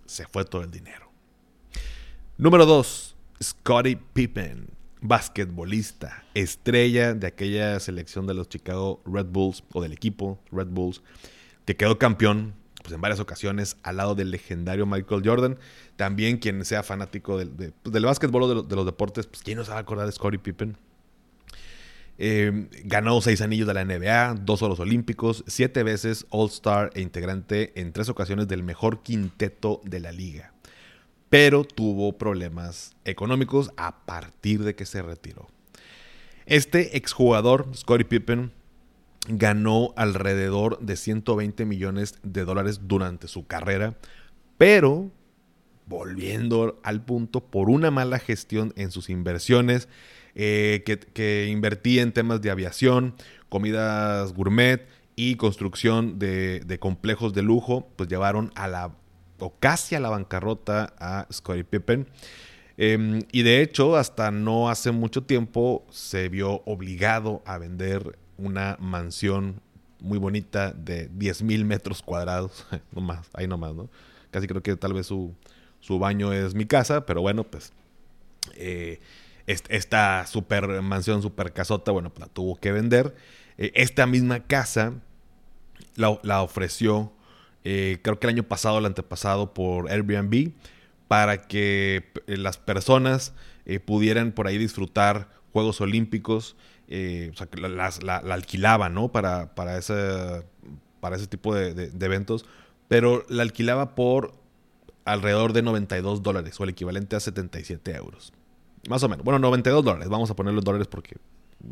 se 0.05 0.25
fue 0.25 0.45
todo 0.45 0.63
el 0.63 0.71
dinero. 0.71 1.11
Número 2.37 2.65
2. 2.65 3.15
Scottie 3.43 3.97
Pippen, 4.13 4.69
basquetbolista, 5.01 6.23
estrella 6.33 7.13
de 7.13 7.27
aquella 7.27 7.79
selección 7.79 8.27
de 8.27 8.33
los 8.33 8.49
Chicago 8.49 9.01
Red 9.05 9.27
Bulls 9.27 9.63
o 9.73 9.81
del 9.81 9.93
equipo 9.93 10.39
Red 10.51 10.67
Bulls, 10.67 11.01
que 11.65 11.75
quedó 11.75 11.97
campeón 11.97 12.53
pues, 12.85 12.93
en 12.93 13.01
varias 13.01 13.19
ocasiones 13.19 13.77
al 13.83 13.97
lado 13.97 14.15
del 14.15 14.31
legendario 14.31 14.85
Michael 14.85 15.23
Jordan. 15.25 15.57
También 15.95 16.37
quien 16.37 16.63
sea 16.65 16.83
fanático 16.83 17.37
del, 17.37 17.49
pues, 17.49 17.73
del 17.83 18.05
básquetbol 18.05 18.43
o 18.43 18.63
de, 18.63 18.75
los 18.75 18.85
deportes, 18.85 19.27
pues 19.27 19.41
quién 19.41 19.57
no 19.57 19.65
se 19.65 19.71
va 19.71 19.77
a 19.77 19.81
acordar 19.81 20.05
de 20.05 20.11
Scottie 20.11 20.39
Pippen. 20.39 20.77
Eh, 22.17 22.69
ganó 22.85 23.19
seis 23.21 23.41
anillos 23.41 23.67
de 23.67 23.73
la 23.73 23.83
NBA, 23.83 24.35
dos 24.45 24.61
oros 24.61 24.79
olímpicos, 24.79 25.43
siete 25.47 25.83
veces 25.83 26.25
All-Star 26.29 26.91
e 26.93 27.01
integrante 27.01 27.73
en 27.79 27.91
tres 27.91 28.07
ocasiones 28.07 28.47
del 28.47 28.63
mejor 28.63 29.03
quinteto 29.03 29.81
de 29.83 29.99
la 29.99 30.11
liga. 30.11 30.54
Pero 31.29 31.63
tuvo 31.63 32.17
problemas 32.17 32.96
económicos 33.03 33.72
a 33.77 34.05
partir 34.05 34.63
de 34.63 34.75
que 34.75 34.86
se 34.86 35.01
retiró. 35.01 35.48
Este 36.46 36.98
exjugador, 36.98 37.70
Scottie 37.75 38.05
Pippen, 38.05 38.51
ganó 39.27 39.94
alrededor 39.96 40.79
de 40.79 40.96
120 40.96 41.65
millones 41.65 42.20
de 42.24 42.46
dólares 42.46 42.82
durante 42.84 43.27
su 43.27 43.48
carrera, 43.48 43.96
pero 44.58 45.12
volviendo 45.88 46.79
al 46.84 47.03
punto, 47.03 47.41
por 47.41 47.70
una 47.70 47.91
mala 47.91 48.20
gestión 48.20 48.74
en 48.75 48.91
sus 48.91 49.10
inversiones, 49.10 49.88
eh, 50.36 50.84
que, 51.13 51.48
invertía 51.50 52.01
en 52.01 52.12
temas 52.12 52.41
de 52.41 52.51
aviación, 52.51 53.15
comidas 53.50 54.34
gourmet 54.34 54.88
y 55.15 55.36
construcción 55.36 56.20
de, 56.20 56.77
complejos 56.79 57.34
de 57.34 57.41
lujo, 57.41 57.88
pues 57.96 58.10
llevaron 58.10 58.51
a 58.55 58.67
la, 58.67 58.96
o 59.39 59.53
casi 59.59 59.95
a 59.95 59.99
la 59.99 60.09
bancarrota 60.09 60.93
a 60.99 61.27
Scottie 61.31 61.63
Pippen. 61.63 62.07
Em, 62.77 63.21
y 63.31 63.43
de 63.43 63.61
hecho, 63.61 63.95
hasta 63.95 64.31
no 64.31 64.69
hace 64.69 64.91
mucho 64.91 65.23
tiempo 65.23 65.85
se 65.89 66.29
vio 66.29 66.61
obligado 66.65 67.41
a 67.45 67.57
vender 67.57 68.17
una 68.37 68.77
mansión 68.79 69.61
muy 69.99 70.17
bonita 70.17 70.71
de 70.73 71.07
10 71.07 71.43
mil 71.43 71.65
metros 71.65 72.01
cuadrados. 72.01 72.65
no 72.91 73.01
más, 73.01 73.29
ahí 73.33 73.47
nomás, 73.47 73.73
¿no? 73.73 73.89
Casi 74.31 74.47
creo 74.47 74.61
que 74.61 74.75
tal 74.75 74.93
vez 74.93 75.07
su, 75.07 75.33
baño 75.87 76.33
es 76.33 76.53
mi 76.53 76.65
casa, 76.65 77.05
pero 77.05 77.21
bueno, 77.21 77.43
pues 77.45 77.71
eh, 78.55 78.99
esta 79.47 80.25
super 80.27 80.81
mansión, 80.81 81.21
super 81.21 81.53
casota, 81.53 81.91
bueno, 81.91 82.09
pues 82.09 82.27
la 82.27 82.33
tuvo 82.33 82.57
que 82.57 82.71
vender. 82.71 83.15
Eh, 83.57 83.71
esta 83.75 84.05
misma 84.05 84.41
casa 84.41 84.93
la, 85.95 86.41
ofreció, 86.41 87.13
eh, 87.65 88.00
creo 88.01 88.19
que 88.19 88.27
el 88.27 88.36
año 88.36 88.43
pasado, 88.43 88.77
el 88.77 88.86
antepasado, 88.86 89.53
por 89.53 89.91
Airbnb, 89.91 90.53
para 91.10 91.41
que 91.41 92.12
las 92.25 92.57
personas 92.57 93.34
pudieran 93.86 94.31
por 94.31 94.48
ahí 94.48 94.57
disfrutar 94.57 95.29
Juegos 95.51 95.81
Olímpicos 95.81 96.55
eh, 96.88 97.31
o 97.34 97.38
sea, 97.38 97.48
la, 97.57 97.91
la, 98.01 98.34
alquilaba, 98.34 98.89
¿no? 98.89 99.12
Para, 99.12 99.55
para, 99.55 99.77
ese, 99.77 100.43
para 101.00 101.15
ese 101.15 101.27
tipo 101.27 101.55
de, 101.55 101.91
eventos, 102.00 102.45
pero 102.88 103.25
la 103.27 103.43
alquilaba 103.43 103.95
por 103.95 104.34
alrededor 105.03 105.53
de 105.53 105.62
92 105.63 106.22
dólares, 106.22 106.60
o 106.60 106.63
el 106.63 106.69
equivalente 106.72 107.15
a 107.15 107.19
77 107.19 107.95
euros. 107.95 108.34
Más 108.88 109.01
o 109.03 109.10
menos. 109.10 109.25
Bueno, 109.25 109.39
92 109.39 109.84
dólares. 109.84 110.10
Vamos 110.10 110.29
a 110.29 110.36
ponerlo 110.36 110.60
en 110.60 110.65
dólares 110.65 110.88
porque 110.88 111.17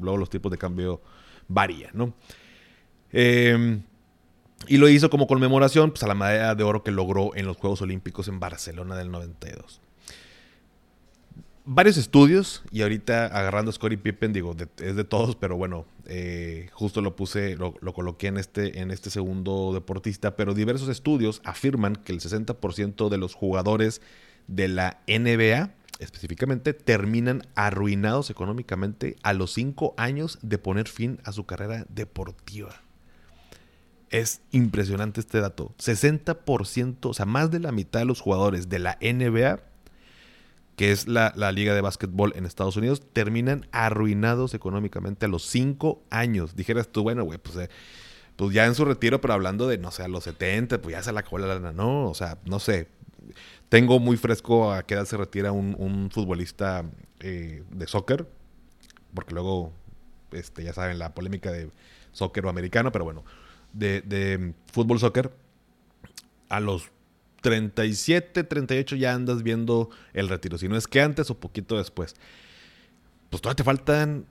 luego 0.02 0.18
los 0.18 0.30
tipos 0.30 0.52
de 0.52 0.58
cambio 0.58 1.02
varían, 1.48 1.92
¿no? 1.94 2.14
Em, 3.12 3.84
y 4.67 4.77
lo 4.77 4.89
hizo 4.89 5.10
como 5.10 5.27
conmemoración 5.27 5.91
pues, 5.91 6.03
a 6.03 6.08
la 6.08 6.15
medalla 6.15 6.55
de 6.55 6.63
oro 6.63 6.84
que 6.84 6.91
logró 6.91 7.36
en 7.36 7.46
los 7.46 7.58
Juegos 7.58 7.82
Olímpicos 7.82 8.27
en 8.27 8.39
Barcelona 8.39 8.96
del 8.96 9.12
92 9.12 9.82
varios 11.65 11.98
estudios 11.98 12.63
y 12.72 12.82
ahorita 12.82 13.25
agarrando 13.25 13.70
a 13.70 13.74
Scottie 13.74 13.98
Pippen, 13.98 14.34
digo, 14.34 14.55
es 14.82 14.96
de 14.96 15.03
todos, 15.03 15.36
pero 15.36 15.55
bueno, 15.55 15.86
eh, 16.05 16.70
justo 16.74 17.01
lo 17.01 17.15
puse, 17.15 17.55
lo, 17.55 17.74
coloqué 17.93 18.27
en 18.27 18.38
este, 18.38 18.82
en 18.82 18.91
este 18.91 19.10
segundo 19.10 19.72
deportista, 19.74 20.36
pero 20.36 20.53
diversos 20.53 20.89
estudios 20.89 21.41
afirman 21.43 21.96
que 21.96 22.12
el 22.12 22.20
60% 22.20 23.10
de 23.10 23.17
los 23.17 23.34
jugadores 23.34 24.01
de 24.48 24.67
la 24.67 25.01
NBA 25.08 25.72
específicamente 26.00 26.74
terminan 26.74 27.43
arruinados 27.55 28.29
económicamente 28.29 29.15
a 29.24 29.34
los 29.34 29.53
5 29.53 29.93
años 29.98 30.39
de 30.41 30.58
poner 30.58 30.89
fin 30.89 31.20
a 31.24 31.32
su 31.32 31.46
carrera 31.46 31.86
deportiva. 31.88 32.82
Es 34.13 34.41
impresionante 34.51 35.20
este 35.20 35.41
dato. 35.41 35.74
60%, 35.79 36.98
o 37.10 37.13
sea, 37.13 37.25
más 37.25 37.50
de 37.50 37.60
la 37.60 37.72
mitad 37.72 38.00
de 38.00 38.05
los 38.05 38.22
jugadores 38.22 38.70
de 38.70 38.77
la 38.79 38.98
NBA 39.01 39.60
que 40.75 40.91
es 40.91 41.08
la, 41.08 41.32
liga 41.51 41.75
de 41.75 41.82
básquetbol 41.82 42.34
en 42.36 42.46
Estados 42.46 42.77
Unidos, 42.77 43.03
terminan 43.13 43.67
arruinados 43.72 44.53
económicamente 44.53 45.25
a 45.25 45.29
los 45.29 45.43
cinco 45.43 46.01
años. 46.10 46.55
Dijeras 46.55 46.88
tú, 46.88 47.03
bueno, 47.03 47.24
güey, 47.24 47.38
pues, 47.38 47.55
eh, 47.58 47.70
pues 48.36 48.53
ya 48.53 48.65
en 48.65 48.74
su 48.74 48.84
retiro, 48.86 49.22
pero 49.22 49.36
hablando 49.36 49.67
de, 49.67 49.77
no 49.77 49.91
sé, 49.91 50.03
a 50.03 50.08
los 50.08 50.24
70, 50.24 50.82
pues 50.82 50.93
ya 50.93 51.03
se 51.03 51.12
la 51.12 51.20
acabó 51.20 51.38
la 51.38 51.48
lana, 51.48 51.72
¿no? 51.72 52.10
O 52.10 52.13
sea, 52.13 52.39
no 52.46 52.60
sé. 52.60 52.88
Tengo 53.70 54.00
muy 54.00 54.17
fresco 54.17 54.74
a 54.74 54.84
qué 54.84 54.96
edad 54.96 55.05
se 55.05 55.17
retira 55.17 55.51
un, 55.51 56.10
futbolista 56.12 56.86
eh, 57.20 57.63
de 57.70 57.88
soccer, 57.88 58.27
porque 59.13 59.34
luego, 59.34 59.72
este, 60.32 60.63
ya 60.63 60.74
saben, 60.74 60.98
la 60.98 61.13
polémica 61.13 61.51
de 61.51 61.70
soccer 62.12 62.46
o 62.46 62.50
americano, 62.50 62.91
pero 62.91 63.05
bueno, 63.05 63.24
de, 63.74 64.01
de 64.01 64.53
fútbol 64.72 65.00
soccer, 65.00 65.32
a 66.50 66.60
los 66.60 66.92
37, 67.42 68.44
38 68.44 68.96
ya 68.96 69.13
andas 69.13 69.44
viendo 69.44 69.89
el 70.13 70.30
retiro. 70.30 70.58
Si 70.58 70.68
no 70.68 70.77
es 70.77 70.88
que 70.88 71.01
antes 71.01 71.30
o 71.30 71.39
poquito 71.39 71.77
después. 71.77 72.15
Pues 73.30 73.42
todavía 73.42 73.58
te 73.58 73.63
faltan 73.63 74.25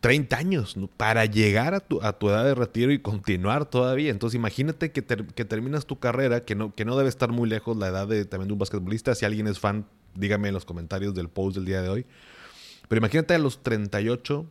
30 0.00 0.36
años 0.36 0.76
para 0.96 1.24
llegar 1.24 1.74
a 1.74 1.80
tu, 1.80 2.00
edad 2.00 2.44
de 2.44 2.54
retiro 2.54 2.92
y 2.92 2.98
continuar 2.98 3.64
todavía. 3.64 4.10
Entonces 4.10 4.36
imagínate 4.36 4.92
que, 4.92 5.02
terminas 5.02 5.86
tu 5.86 5.98
carrera, 5.98 6.44
que 6.44 6.54
no, 6.54 6.74
que 6.74 6.84
no 6.84 6.96
debe 6.96 7.08
estar 7.08 7.32
muy 7.32 7.48
lejos 7.48 7.76
la 7.76 7.88
edad 7.88 8.06
de, 8.06 8.24
también 8.24 8.48
de 8.48 8.52
un 8.52 8.58
basquetbolista. 8.58 9.14
Si 9.14 9.24
alguien 9.24 9.46
es 9.46 9.58
fan, 9.58 9.86
dígame 10.14 10.48
en 10.48 10.54
los 10.54 10.64
comentarios 10.64 11.14
del 11.14 11.28
post 11.28 11.56
del 11.56 11.64
día 11.64 11.82
de 11.82 11.88
hoy. 11.88 12.06
Pero 12.88 12.98
imagínate 12.98 13.34
a 13.34 13.38
los 13.38 13.62
38 13.62 14.46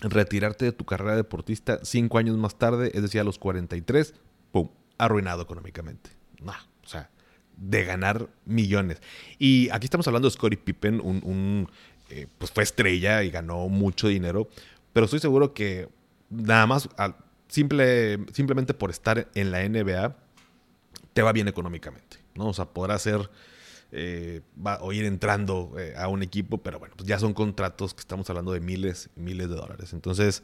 retirarte 0.00 0.64
de 0.64 0.72
tu 0.72 0.84
carrera 0.84 1.16
deportista 1.16 1.80
5 1.82 2.18
años 2.18 2.36
más 2.36 2.58
tarde, 2.58 2.90
es 2.94 3.02
decir, 3.02 3.20
a 3.20 3.24
los 3.24 3.38
43, 3.38 4.14
¡pum! 4.52 4.70
Arruinado 4.98 5.42
económicamente. 5.42 6.10
No, 6.40 6.52
o 6.84 6.88
sea, 6.88 7.10
de 7.56 7.84
ganar 7.84 8.28
millones. 8.44 9.00
Y 9.38 9.68
aquí 9.70 9.86
estamos 9.86 10.06
hablando 10.06 10.28
de 10.28 10.32
Scottie 10.32 10.58
Pippen, 10.58 11.00
un, 11.00 11.68
eh, 12.10 12.26
pues 12.38 12.50
fue 12.50 12.62
estrella 12.62 13.22
y 13.22 13.30
ganó 13.30 13.68
mucho 13.68 14.08
dinero, 14.08 14.48
pero 14.92 15.06
estoy 15.06 15.20
seguro 15.20 15.54
que 15.54 15.88
nada 16.30 16.66
más, 16.66 16.88
simple, 17.48 18.18
simplemente 18.32 18.74
por 18.74 18.90
estar 18.90 19.28
en 19.34 19.50
la 19.50 19.66
NBA, 19.66 20.16
te 21.12 21.22
va 21.22 21.32
bien 21.32 21.48
económicamente, 21.48 22.18
¿no? 22.34 22.48
O 22.48 22.52
sea, 22.52 22.66
podrá 22.66 22.98
ser... 22.98 23.30
Eh, 23.92 24.40
va, 24.64 24.78
o 24.82 24.92
ir 24.92 25.04
entrando 25.04 25.72
eh, 25.78 25.94
a 25.96 26.08
un 26.08 26.22
equipo, 26.22 26.58
pero 26.58 26.78
bueno, 26.78 26.94
pues 26.96 27.08
ya 27.08 27.18
son 27.18 27.32
contratos 27.34 27.94
que 27.94 28.00
estamos 28.00 28.28
hablando 28.28 28.52
de 28.52 28.60
miles 28.60 29.10
y 29.16 29.20
miles 29.20 29.48
de 29.48 29.54
dólares. 29.54 29.92
Entonces, 29.92 30.42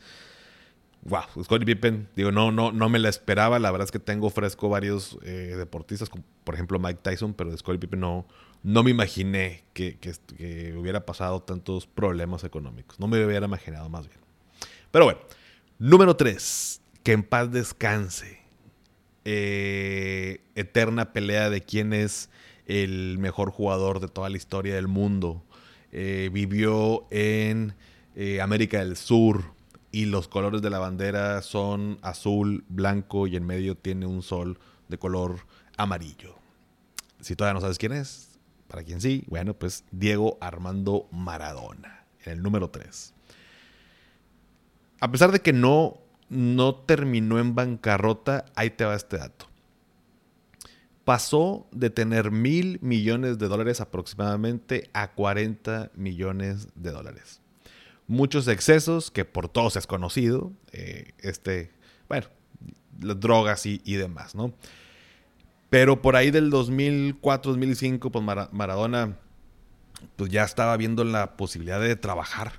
wow, 1.05 1.23
Scottie 1.43 1.67
Pippen, 1.67 2.09
digo, 2.15 2.31
no, 2.31 2.53
no, 2.53 2.73
no 2.73 2.89
me 2.89 2.99
la 2.99 3.09
esperaba. 3.09 3.59
La 3.59 3.71
verdad 3.71 3.87
es 3.87 3.93
que 3.93 3.99
tengo 3.99 4.31
fresco 4.31 4.69
varios 4.69 5.19
eh, 5.23 5.55
deportistas, 5.57 6.09
como 6.09 6.25
por 6.45 6.55
ejemplo 6.55 6.79
Mike 6.79 7.01
Tyson, 7.03 7.35
pero 7.35 7.51
de 7.51 7.59
Scottie 7.59 7.81
Pippen 7.81 8.01
no, 8.01 8.27
no 8.63 8.83
me 8.83 8.91
imaginé 8.91 9.65
que, 9.73 9.99
hubiera 10.77 11.05
pasado 11.05 11.43
tantos 11.43 11.87
problemas 11.87 12.45
económicos. 12.45 12.99
No 13.01 13.09
me 13.09 13.25
hubiera 13.25 13.47
imaginado 13.47 13.89
más 13.89 14.07
bien. 14.07 14.21
Pero 14.91 15.07
bueno, 15.07 15.21
número 15.79 16.17
3, 16.17 16.81
que 17.03 17.13
en 17.13 17.23
paz 17.23 17.51
descanse. 17.51 18.41
Eh, 19.25 20.41
eterna 20.57 21.13
pelea 21.13 21.49
de 21.49 21.61
quién 21.61 21.93
es 21.93 22.29
el 22.66 23.19
mejor 23.19 23.50
jugador 23.50 24.00
de 24.00 24.09
toda 24.09 24.31
la 24.31 24.37
historia 24.37 24.75
del 24.75 24.88
mundo. 24.88 25.42
Eh, 25.92 26.31
vivió 26.33 27.07
en 27.11 27.75
América 28.40 28.78
del 28.78 28.97
Sur, 28.97 29.45
y 29.92 30.07
los 30.07 30.26
colores 30.26 30.62
de 30.62 30.71
la 30.71 30.78
bandera 30.78 31.42
son 31.42 31.99
azul, 32.00 32.64
blanco 32.69 33.26
y 33.26 33.37
en 33.37 33.45
medio 33.45 33.76
tiene 33.76 34.07
un 34.07 34.23
sol 34.23 34.59
de 34.88 34.99
color 34.99 35.40
amarillo. 35.76 36.35
Si 37.21 37.37
todavía 37.37 37.54
no 37.54 37.61
sabes 37.61 37.78
quién 37.78 37.92
es, 37.92 38.38
para 38.69 38.83
quien 38.83 39.02
sí, 39.02 39.25
bueno, 39.28 39.52
pues 39.52 39.85
Diego 39.90 40.38
Armando 40.40 41.07
Maradona, 41.12 42.07
en 42.25 42.33
el 42.33 42.42
número 42.42 42.71
3. 42.71 43.12
A 45.00 45.11
pesar 45.11 45.31
de 45.31 45.40
que 45.40 45.52
no, 45.52 45.99
no 46.31 46.75
terminó 46.75 47.38
en 47.38 47.54
bancarrota, 47.54 48.47
ahí 48.54 48.71
te 48.71 48.87
va 48.87 48.95
este 48.95 49.19
dato. 49.19 49.47
Pasó 51.05 51.67
de 51.73 51.91
tener 51.91 52.31
mil 52.31 52.79
millones 52.81 53.39
de 53.39 53.49
dólares 53.49 53.81
aproximadamente 53.81 54.91
a 54.93 55.13
40 55.13 55.91
millones 55.95 56.69
de 56.75 56.91
dólares 56.91 57.43
muchos 58.07 58.49
excesos 58.49 59.11
que 59.11 59.25
por 59.25 59.49
todos 59.49 59.77
es 59.77 59.87
conocido, 59.87 60.53
eh, 60.73 61.13
este, 61.19 61.71
bueno, 62.09 62.27
las 63.01 63.19
drogas 63.19 63.65
y, 63.67 63.79
demás, 63.95 64.35
¿no? 64.35 64.53
Pero 65.71 66.03
por 66.03 66.17
ahí 66.17 66.31
del 66.31 66.51
2004-2005, 66.51 68.11
pues 68.11 68.53
Maradona 68.53 69.17
pues 70.17 70.31
ya 70.31 70.45
estaba 70.45 70.77
viendo 70.77 71.05
la 71.05 71.37
posibilidad 71.37 71.81
de 71.81 71.97
trabajar, 71.97 72.53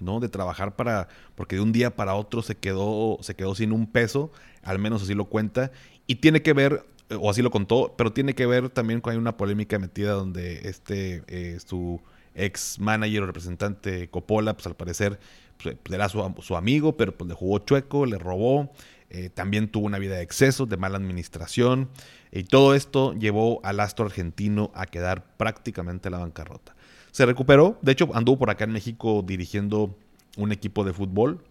¿no? 0.00 0.20
De 0.20 0.28
trabajar 0.28 0.76
para, 0.76 1.08
porque 1.34 1.56
de 1.56 1.62
un 1.62 1.72
día 1.72 1.96
para 1.96 2.14
otro 2.14 2.42
se 2.42 2.56
quedó, 2.56 3.16
se 3.22 3.34
quedó 3.34 3.54
sin 3.54 3.72
un 3.72 3.86
peso, 3.86 4.30
al 4.62 4.78
menos 4.78 5.02
así 5.02 5.14
lo 5.14 5.26
cuenta, 5.26 5.72
y 6.06 6.16
tiene 6.16 6.42
que 6.42 6.52
ver, 6.52 6.84
o 7.18 7.30
así 7.30 7.42
lo 7.42 7.50
contó, 7.50 7.94
pero 7.96 8.12
tiene 8.12 8.34
que 8.34 8.46
ver 8.46 8.70
también 8.70 9.00
con 9.00 9.16
una 9.16 9.36
polémica 9.36 9.78
metida 9.78 10.12
donde 10.12 10.68
este, 10.68 11.22
eh, 11.26 11.58
su 11.64 12.00
ex 12.34 12.78
manager 12.78 13.22
o 13.22 13.26
representante 13.26 14.08
Coppola, 14.08 14.54
pues 14.54 14.66
al 14.66 14.76
parecer 14.76 15.18
pues, 15.62 15.76
era 15.90 16.08
su, 16.08 16.34
su, 16.40 16.56
amigo, 16.56 16.96
pero 16.96 17.16
pues 17.16 17.28
le 17.28 17.34
jugó 17.34 17.58
chueco, 17.58 18.06
le 18.06 18.18
robó, 18.18 18.72
eh, 19.10 19.28
también 19.28 19.68
tuvo 19.68 19.86
una 19.86 19.98
vida 19.98 20.16
de 20.16 20.22
excesos, 20.22 20.68
de 20.68 20.76
mala 20.76 20.96
administración, 20.96 21.88
y 22.30 22.44
todo 22.44 22.74
esto 22.74 23.12
llevó 23.14 23.60
al 23.64 23.80
astro 23.80 24.06
argentino 24.06 24.70
a 24.74 24.86
quedar 24.86 25.36
prácticamente 25.36 26.08
a 26.08 26.10
la 26.12 26.18
bancarrota. 26.18 26.76
Se 27.10 27.26
recuperó, 27.26 27.78
de 27.82 27.92
hecho 27.92 28.08
anduvo 28.14 28.38
por 28.38 28.50
acá 28.50 28.64
en 28.64 28.72
México 28.72 29.24
dirigiendo 29.26 29.96
un 30.36 30.52
equipo 30.52 30.84
de 30.84 30.92
fútbol, 30.92 31.42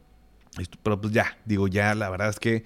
pero 0.83 0.99
pues 0.99 1.13
ya, 1.13 1.37
digo, 1.45 1.67
ya 1.67 1.93
la 1.95 2.09
verdad 2.09 2.29
es 2.29 2.39
que 2.39 2.63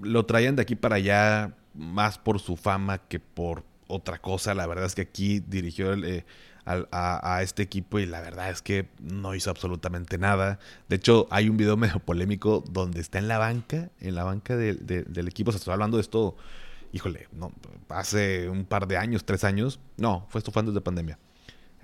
lo 0.00 0.24
traían 0.24 0.56
de 0.56 0.62
aquí 0.62 0.74
para 0.74 0.96
allá 0.96 1.54
más 1.74 2.18
por 2.18 2.40
su 2.40 2.56
fama 2.56 2.98
que 2.98 3.20
por 3.20 3.64
otra 3.88 4.18
cosa. 4.18 4.54
La 4.54 4.66
verdad 4.66 4.86
es 4.86 4.94
que 4.94 5.02
aquí 5.02 5.40
dirigió 5.40 5.94
eh, 5.94 6.24
a, 6.66 7.40
este 7.42 7.62
equipo 7.62 7.98
y 7.98 8.06
la 8.06 8.20
verdad 8.20 8.50
es 8.50 8.62
que 8.62 8.88
no 9.00 9.34
hizo 9.34 9.50
absolutamente 9.50 10.18
nada. 10.18 10.58
De 10.88 10.96
hecho, 10.96 11.26
hay 11.30 11.48
un 11.48 11.56
video 11.56 11.76
medio 11.76 11.98
polémico 11.98 12.64
donde 12.70 13.00
está 13.00 13.18
en 13.18 13.28
la 13.28 13.38
banca, 13.38 13.90
en 14.00 14.14
la 14.14 14.24
banca 14.24 14.56
del 14.56 15.28
equipo, 15.28 15.52
se 15.52 15.58
está 15.58 15.72
hablando 15.72 15.96
de 15.96 16.02
esto, 16.02 16.36
híjole, 16.92 17.28
no, 17.32 17.52
hace 17.88 18.48
un 18.48 18.64
par 18.64 18.86
de 18.86 18.96
años, 18.96 19.24
tres 19.24 19.44
años, 19.44 19.80
no, 19.96 20.26
fue 20.28 20.38
esto 20.38 20.52
fue 20.52 20.60
antes 20.60 20.74
de 20.74 20.80
pandemia, 20.80 21.18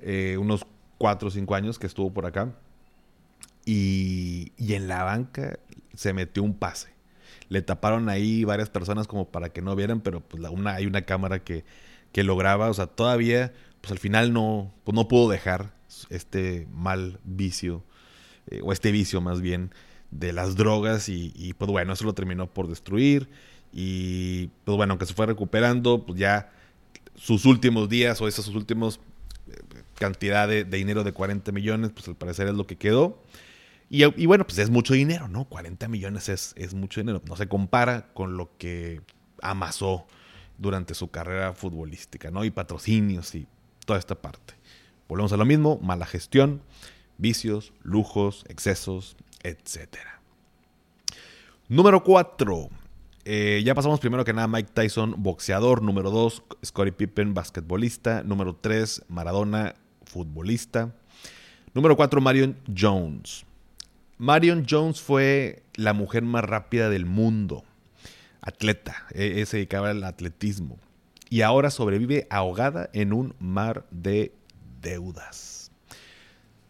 eh, 0.00 0.36
unos 0.38 0.64
cuatro 0.98 1.28
o 1.28 1.30
cinco 1.30 1.54
años 1.54 1.78
que 1.78 1.86
estuvo 1.86 2.12
por 2.12 2.26
acá 2.26 2.52
y, 3.64 4.52
y 4.56 4.74
en 4.74 4.88
la 4.88 5.04
banca 5.04 5.58
se 5.94 6.12
metió 6.12 6.42
un 6.42 6.54
pase. 6.54 6.99
Le 7.48 7.62
taparon 7.62 8.08
ahí 8.08 8.44
varias 8.44 8.70
personas 8.70 9.06
como 9.06 9.28
para 9.28 9.50
que 9.50 9.62
no 9.62 9.76
vieran, 9.76 10.00
pero 10.00 10.20
pues 10.20 10.42
la, 10.42 10.50
una, 10.50 10.74
hay 10.74 10.86
una 10.86 11.02
cámara 11.02 11.40
que, 11.42 11.64
que 12.12 12.24
lo 12.24 12.36
o 12.36 12.74
sea, 12.74 12.86
todavía 12.86 13.52
pues 13.80 13.92
al 13.92 13.98
final 13.98 14.32
no, 14.32 14.72
pues 14.84 14.94
no 14.94 15.08
pudo 15.08 15.30
dejar 15.30 15.72
este 16.10 16.66
mal 16.72 17.18
vicio, 17.24 17.82
eh, 18.50 18.60
o 18.62 18.72
este 18.72 18.92
vicio 18.92 19.20
más 19.20 19.40
bien, 19.40 19.70
de 20.10 20.32
las 20.32 20.56
drogas 20.56 21.08
y, 21.08 21.54
pues 21.56 21.70
bueno, 21.70 21.92
eso 21.92 22.04
lo 22.04 22.14
terminó 22.14 22.48
por 22.48 22.68
destruir 22.68 23.28
y 23.72 24.48
pues 24.64 24.76
bueno, 24.76 24.92
aunque 24.94 25.06
se 25.06 25.14
fue 25.14 25.26
recuperando, 25.26 26.04
pues 26.04 26.18
ya 26.18 26.52
sus 27.14 27.44
últimos 27.44 27.88
días 27.88 28.20
o 28.20 28.26
esas 28.26 28.44
sus 28.44 28.56
últimos 28.56 28.98
eh, 29.48 29.56
cantidad 29.94 30.48
de, 30.48 30.64
dinero 30.64 31.04
de 31.04 31.12
40 31.12 31.52
millones, 31.52 31.92
pues 31.92 32.08
al 32.08 32.16
parecer 32.16 32.48
es 32.48 32.54
lo 32.54 32.66
que 32.66 32.76
quedó. 32.76 33.22
Y, 33.92 34.26
bueno, 34.26 34.46
pues 34.46 34.56
es 34.58 34.70
mucho 34.70 34.94
dinero, 34.94 35.26
¿no? 35.26 35.46
40 35.46 35.88
millones 35.88 36.28
es, 36.28 36.52
es 36.56 36.74
mucho 36.74 37.00
dinero. 37.00 37.20
No 37.28 37.34
se 37.34 37.48
compara 37.48 38.12
con 38.14 38.36
lo 38.36 38.56
que 38.56 39.00
amasó 39.42 40.06
durante 40.58 40.94
su 40.94 41.10
carrera 41.10 41.54
futbolística, 41.54 42.30
¿no? 42.30 42.44
Y 42.44 42.52
patrocinios 42.52 43.34
y 43.34 43.48
toda 43.84 43.98
esta 43.98 44.14
parte. 44.14 44.54
Volvemos 45.08 45.32
a 45.32 45.36
lo 45.36 45.44
mismo, 45.44 45.80
mala 45.82 46.06
gestión, 46.06 46.62
vicios, 47.18 47.72
lujos, 47.82 48.44
excesos, 48.48 49.16
etc. 49.42 49.96
Número 51.68 52.04
4. 52.04 52.68
Eh, 53.24 53.62
ya 53.64 53.74
pasamos 53.74 53.98
primero 53.98 54.24
que 54.24 54.32
nada 54.32 54.46
Mike 54.46 54.70
Tyson, 54.72 55.16
boxeador. 55.18 55.82
Número 55.82 56.12
2, 56.12 56.44
Scottie 56.64 56.92
Pippen, 56.92 57.34
basquetbolista. 57.34 58.22
Número 58.22 58.54
3, 58.54 59.06
Maradona, 59.08 59.74
futbolista. 60.04 60.94
Número 61.74 61.96
4, 61.96 62.20
Marion 62.20 62.56
Jones. 62.72 63.46
Marion 64.20 64.66
Jones 64.68 65.00
fue 65.00 65.62
la 65.76 65.94
mujer 65.94 66.24
más 66.24 66.44
rápida 66.44 66.90
del 66.90 67.06
mundo. 67.06 67.64
Atleta, 68.42 69.06
e, 69.14 69.40
e 69.40 69.46
se 69.46 69.56
dedicaba 69.56 69.88
al 69.88 70.04
atletismo 70.04 70.78
y 71.30 71.40
ahora 71.40 71.70
sobrevive 71.70 72.26
ahogada 72.28 72.90
en 72.92 73.14
un 73.14 73.34
mar 73.38 73.86
de 73.90 74.34
deudas. 74.82 75.72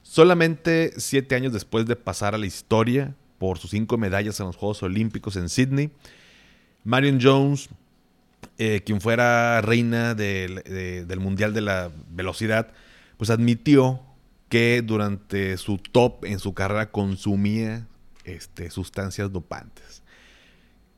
Solamente 0.04 0.92
siete 0.98 1.34
años 1.34 1.52
después 1.52 1.86
de 1.86 1.96
pasar 1.96 2.36
a 2.36 2.38
la 2.38 2.46
historia 2.46 3.16
por 3.38 3.58
sus 3.58 3.70
cinco 3.72 3.98
medallas 3.98 4.38
en 4.38 4.46
los 4.46 4.54
Juegos 4.54 4.84
Olímpicos 4.84 5.34
en 5.34 5.48
Sydney, 5.48 5.90
Marion 6.84 7.18
Jones, 7.20 7.68
eh, 8.58 8.82
quien 8.86 9.00
fuera 9.00 9.60
reina 9.60 10.14
del 10.14 11.18
Mundial 11.18 11.52
de 11.52 11.62
la 11.62 11.90
Velocidad, 12.10 12.68
pues 13.16 13.28
admitió 13.28 14.00
que 14.50 14.82
durante 14.84 15.56
su 15.56 15.78
top 15.78 16.26
en 16.26 16.38
su 16.38 16.52
carrera 16.52 16.90
consumía 16.90 17.86
este, 18.24 18.70
sustancias 18.70 19.32
dopantes 19.32 20.02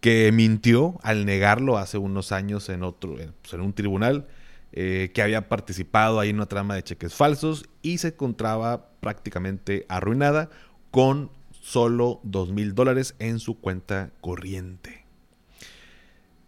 que 0.01 0.33
mintió 0.33 0.99
al 1.05 1.25
negarlo 1.25 1.79
hace 1.79 1.97
unos 1.97 2.33
años 2.33 2.69
en, 2.71 2.83
otro, 2.83 3.21
en, 3.21 3.33
pues, 3.41 3.53
un 3.53 3.73
tribunal, 3.73 4.27
eh, 4.73 5.12
que 5.15 5.23
había 5.23 5.49
participado 5.49 6.19
ahí 6.19 6.31
en 6.31 6.37
una 6.37 6.47
trama 6.47 6.75
de 6.75 6.83
cheques 6.83 7.15
falsos 7.15 7.69
y 7.83 7.99
se 7.99 8.09
encontraba 8.09 8.88
prácticamente 8.99 9.87
arruinada 9.88 10.51
con 10.91 11.31
solo 11.53 12.19
dos 12.25 12.51
mil 12.51 12.75
dólares 12.75 13.15
en 13.21 13.38
su 13.38 13.61
cuenta 13.61 14.11
corriente. 14.21 15.05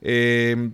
Em, 0.00 0.72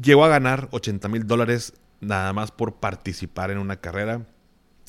llegó 0.00 0.24
a 0.24 0.28
ganar 0.28 0.68
80 0.70 1.08
mil 1.08 1.26
dólares 1.26 1.74
nada 2.00 2.32
más 2.32 2.50
por 2.50 2.76
participar 2.76 3.50
en 3.50 3.58
una 3.58 3.76
carrera 3.76 4.26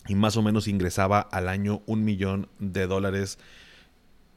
y 0.09 0.15
más 0.15 0.35
o 0.35 0.41
menos 0.41 0.67
ingresaba 0.67 1.19
al 1.21 1.47
año 1.47 1.83
un 1.85 2.03
millón 2.03 2.49
de 2.57 2.87
dólares 2.87 3.37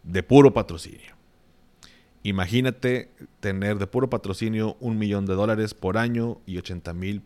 de 0.02 0.22
puro 0.22 0.52
patrocinio. 0.52 1.16
Imagínate 2.22 3.10
tener 3.40 3.78
de 3.78 3.86
puro 3.86 4.10
patrocinio 4.10 4.76
un 4.80 4.98
millón 4.98 5.24
de 5.24 5.34
dólares 5.34 5.72
por 5.72 5.96
año 5.96 6.40
y 6.44 6.58
80 6.58 6.92
mil 6.92 7.22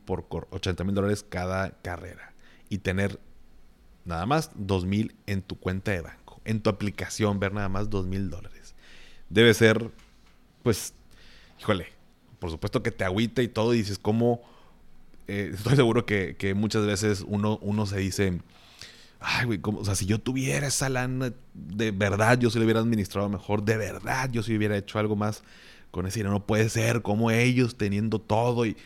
dólares 0.95 1.27
cada 1.29 1.73
carrera. 1.83 2.35
Y 2.69 2.79
tener 2.79 3.19
nada 4.05 4.27
más 4.27 4.53
2 4.55 4.87
mil 4.87 5.17
en 5.27 5.43
tu 5.43 5.59
cuenta 5.59 5.91
de 5.91 6.03
banco. 6.03 6.41
En 6.45 6.61
tu 6.61 6.71
aplicación 6.71 7.41
ver 7.41 7.53
nada 7.53 7.69
más 7.69 7.91
2 7.91 8.07
mil 8.07 8.31
dólares. 8.31 8.77
Debe 9.29 9.53
ser, 9.55 9.91
pues, 10.63 10.95
híjole, 11.59 11.89
por 12.39 12.51
supuesto 12.51 12.81
que 12.85 12.93
te 12.93 13.05
agüita 13.05 13.43
y 13.43 13.49
todo 13.49 13.75
y 13.75 13.79
dices, 13.79 13.99
¿cómo? 13.99 14.41
Eh, 15.29 15.51
estoy 15.55 15.77
seguro 15.77 16.07
que, 16.07 16.37
que, 16.37 16.55
muchas 16.55 16.87
veces 16.87 17.25
uno, 17.27 17.59
uno 17.63 17.87
se 17.87 17.99
dice 17.99 18.41
Ay, 19.21 19.47
güey, 19.47 19.61
o 19.63 19.85
sea, 19.85 19.95
si 19.95 20.07
yo 20.07 20.21
tuviera 20.21 20.67
esa 20.67 20.89
lana, 20.89 21.33
de 21.55 21.91
verdad 21.91 22.39
yo 22.39 22.51
se 22.51 22.59
lo 22.59 22.65
hubiera 22.65 22.81
administrado 22.81 23.29
mejor, 23.29 23.65
de 23.65 23.77
verdad 23.77 24.31
yo 24.31 24.43
si 24.43 24.57
hubiera 24.57 24.77
hecho 24.77 24.99
algo 24.99 25.17
más 25.17 25.43
con 25.91 26.07
ese 26.07 26.21
dinero. 26.21 26.35
No 26.35 26.47
puede 26.47 26.69
ser 26.69 27.03
como 27.03 27.31
ellos 27.31 27.77
teniendo 27.77 28.21
todo 28.21 28.67
y 28.67 28.77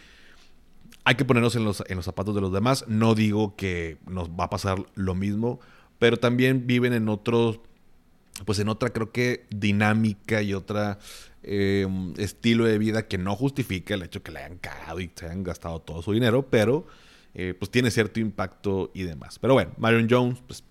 hay 1.05 1.16
que 1.16 1.24
ponernos 1.24 1.57
en 1.57 1.64
los, 1.64 1.83
en 1.88 1.96
los 1.96 2.05
zapatos 2.05 2.35
de 2.35 2.40
los 2.40 2.53
demás. 2.53 2.85
No 2.87 3.14
digo 3.14 3.57
que 3.57 3.98
nos 4.07 4.31
va 4.31 4.44
a 4.44 4.50
pasar 4.50 4.85
lo 4.94 5.14
mismo, 5.14 5.61
pero 5.98 6.16
también 6.16 6.66
viven 6.66 6.92
en 6.92 7.09
otros, 7.09 7.61
pues 8.44 8.59
en 8.61 8.68
otra 8.68 8.90
creo 8.90 9.11
que 9.11 9.46
dinámica 9.50 10.42
y 10.42 10.55
otra 10.55 10.98
eh, 11.42 11.87
estilo 12.18 12.64
de 12.64 12.79
vida 12.79 13.09
que 13.09 13.18
no 13.18 13.35
justifica 13.37 13.94
el 13.94 14.03
hecho 14.03 14.22
que 14.22 14.33
le 14.33 14.40
hayan 14.40 14.59
cagado 14.59 15.00
y 15.00 15.11
se 15.14 15.26
hayan 15.26 15.42
gastado 15.42 15.81
todo 15.81 16.03
su 16.03 16.12
dinero, 16.12 16.46
pero 16.48 16.87
eh, 17.35 17.55
pues 17.59 17.70
tiene 17.70 17.90
cierto 17.90 18.20
impacto 18.20 18.90
y 18.94 19.03
demás. 19.03 19.38
Pero 19.38 19.55
bueno, 19.55 19.72
Marion 19.79 20.09
Jones, 20.11 20.42
pues 20.46 20.64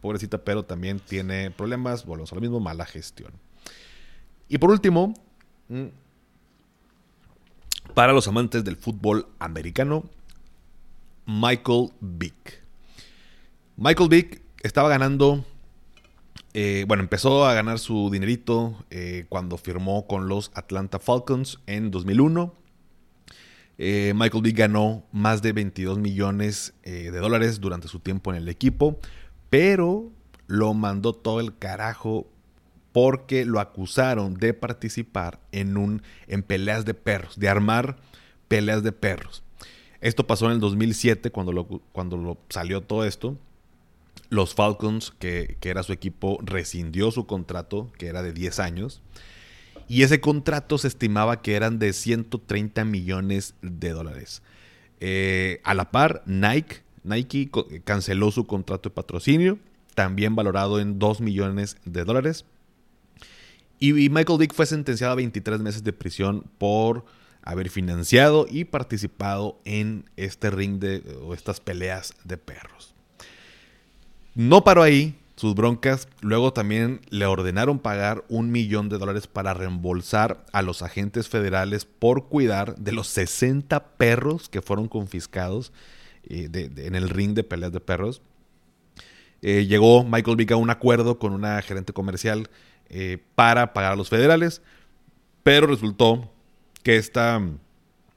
pobrecita, 0.00 0.44
pero 0.44 0.64
también 0.64 1.00
tiene 1.00 1.50
problemas, 1.50 2.04
volvemos 2.04 2.30
a 2.32 2.34
lo 2.34 2.40
mismo, 2.40 2.60
mala 2.60 2.84
gestión. 2.84 3.32
Y 4.48 4.58
por 4.58 4.70
último, 4.70 5.14
mm, 5.68 5.86
para 7.94 8.12
los 8.12 8.28
amantes 8.28 8.64
del 8.64 8.76
fútbol 8.76 9.26
americano, 9.38 10.04
Michael 11.26 11.90
Vick. 12.00 12.62
Michael 13.76 14.08
Vick 14.08 14.42
estaba 14.62 14.88
ganando, 14.88 15.44
eh, 16.56 16.84
bueno, 16.86 17.02
empezó 17.02 17.44
a 17.46 17.52
ganar 17.52 17.80
su 17.80 18.10
dinerito 18.10 18.84
eh, 18.90 19.26
cuando 19.28 19.58
firmó 19.58 20.06
con 20.06 20.28
los 20.28 20.52
Atlanta 20.54 21.00
Falcons 21.00 21.58
en 21.66 21.90
2001. 21.90 22.54
Eh, 23.76 24.12
Michael 24.14 24.42
Vick 24.44 24.56
ganó 24.56 25.04
más 25.10 25.42
de 25.42 25.52
22 25.52 25.98
millones 25.98 26.74
de 26.84 27.10
dólares 27.10 27.60
durante 27.60 27.88
su 27.88 27.98
tiempo 27.98 28.30
en 28.30 28.36
el 28.36 28.48
equipo, 28.48 29.00
pero 29.50 30.12
lo 30.46 30.74
mandó 30.74 31.12
todo 31.12 31.40
el 31.40 31.58
carajo 31.58 32.28
porque 32.92 33.44
lo 33.44 33.58
acusaron 33.58 34.34
de 34.34 34.54
participar 34.54 35.40
en, 35.50 35.76
un, 35.76 36.02
en 36.28 36.44
peleas 36.44 36.84
de 36.84 36.94
perros, 36.94 37.36
de 37.36 37.48
armar 37.48 37.96
peleas 38.46 38.84
de 38.84 38.92
perros. 38.92 39.42
Esto 40.00 40.24
pasó 40.24 40.46
en 40.46 40.52
el 40.52 40.60
2007 40.60 41.32
cuando, 41.32 41.82
cuando 41.90 42.38
salió 42.48 42.80
todo 42.82 43.04
esto. 43.04 43.36
Los 44.30 44.54
Falcons, 44.54 45.12
que, 45.18 45.56
era 45.62 45.82
su 45.82 45.92
equipo, 45.92 46.38
rescindió 46.42 47.10
su 47.10 47.26
contrato, 47.26 47.90
que 47.98 48.06
era 48.06 48.22
de 48.22 48.32
10 48.32 48.58
años. 48.58 49.02
Y 49.88 50.02
ese 50.02 50.20
contrato 50.20 50.78
se 50.78 50.88
estimaba 50.88 51.42
que 51.42 51.54
eran 51.54 51.78
de 51.78 51.92
130 51.92 52.84
millones 52.84 53.54
de 53.62 53.90
dólares. 53.90 54.42
Eh, 55.00 55.60
a 55.64 55.74
la 55.74 55.90
par, 55.90 56.22
Nike 56.26 56.84
Nike 57.04 57.50
canceló 57.84 58.30
su 58.30 58.46
contrato 58.46 58.88
de 58.88 58.94
patrocinio, 58.94 59.58
también 59.94 60.34
valorado 60.34 60.80
en 60.80 60.98
2 60.98 61.20
millones 61.20 61.76
de 61.84 62.04
dólares. 62.04 62.46
Y 63.78 63.92
Michael 64.08 64.38
Vick 64.38 64.54
fue 64.54 64.66
sentenciado 64.66 65.12
a 65.12 65.16
23 65.16 65.60
meses 65.60 65.84
de 65.84 65.92
prisión 65.92 66.44
por 66.58 67.04
haber 67.42 67.68
financiado 67.68 68.46
y 68.48 68.64
participado 68.64 69.60
en 69.66 70.08
este 70.16 70.50
ring 70.50 70.78
de 70.78 71.02
o 71.22 71.34
estas 71.34 71.60
peleas 71.60 72.14
de 72.24 72.38
perros. 72.38 72.93
No 74.34 74.64
paró 74.64 74.82
ahí 74.82 75.16
sus 75.36 75.54
broncas, 75.54 76.08
luego 76.20 76.52
también 76.52 77.00
le 77.08 77.26
ordenaron 77.26 77.78
pagar 77.78 78.24
un 78.28 78.50
millón 78.50 78.88
de 78.88 78.98
dólares 78.98 79.26
para 79.26 79.54
reembolsar 79.54 80.44
a 80.52 80.62
los 80.62 80.82
agentes 80.82 81.28
federales 81.28 81.84
por 81.84 82.28
cuidar 82.28 82.76
de 82.76 82.92
los 82.92 83.08
60 83.08 83.96
perros 83.96 84.48
que 84.48 84.62
fueron 84.62 84.88
confiscados 84.88 85.72
eh, 86.24 86.48
en 86.76 86.94
el 86.94 87.10
ring 87.10 87.34
de 87.34 87.44
peleas 87.44 87.72
de 87.72 87.80
perros. 87.80 88.22
Eh, 89.42 89.66
llegó 89.66 90.04
Michael 90.04 90.36
Vick 90.36 90.52
a 90.52 90.56
un 90.56 90.70
acuerdo 90.70 91.18
con 91.18 91.32
una 91.32 91.60
gerente 91.62 91.92
comercial 91.92 92.48
eh, 92.88 93.18
para 93.34 93.72
pagar 93.72 93.92
a 93.92 93.96
los 93.96 94.08
federales, 94.08 94.62
pero 95.42 95.66
resultó 95.66 96.32
que 96.82 96.96
esta 96.96 97.40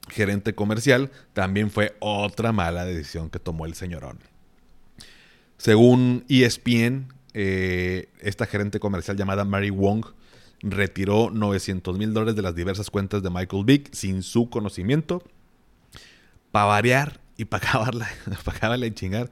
gerente 0.08 0.54
comercial 0.54 1.10
también 1.32 1.70
fue 1.70 1.96
otra 2.00 2.52
mala 2.52 2.84
decisión 2.84 3.28
que 3.30 3.38
tomó 3.38 3.66
el 3.66 3.74
señorón. 3.74 4.18
Según 5.58 6.24
ESPN, 6.28 7.12
eh, 7.34 8.08
esta 8.20 8.46
gerente 8.46 8.80
comercial 8.80 9.16
llamada 9.16 9.44
Mary 9.44 9.70
Wong 9.70 10.06
retiró 10.62 11.30
900 11.30 11.98
mil 11.98 12.12
dólares 12.14 12.36
de 12.36 12.42
las 12.42 12.54
diversas 12.54 12.90
cuentas 12.90 13.22
de 13.22 13.30
Michael 13.30 13.64
Vick 13.64 13.92
sin 13.92 14.22
su 14.22 14.50
conocimiento. 14.50 15.22
Para 16.52 16.66
variar 16.66 17.20
y 17.36 17.44
para 17.44 17.68
acabarla, 17.68 18.08
para 18.44 18.86
y 18.86 18.90
chingar. 18.92 19.30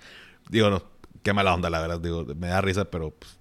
Digo, 0.50 0.68
no, 0.70 0.82
qué 1.22 1.32
mala 1.32 1.54
onda, 1.54 1.70
la 1.70 1.80
verdad. 1.80 2.00
Digo, 2.00 2.26
me 2.36 2.48
da 2.48 2.60
risa, 2.60 2.90
pero 2.90 3.10
pues, 3.10 3.38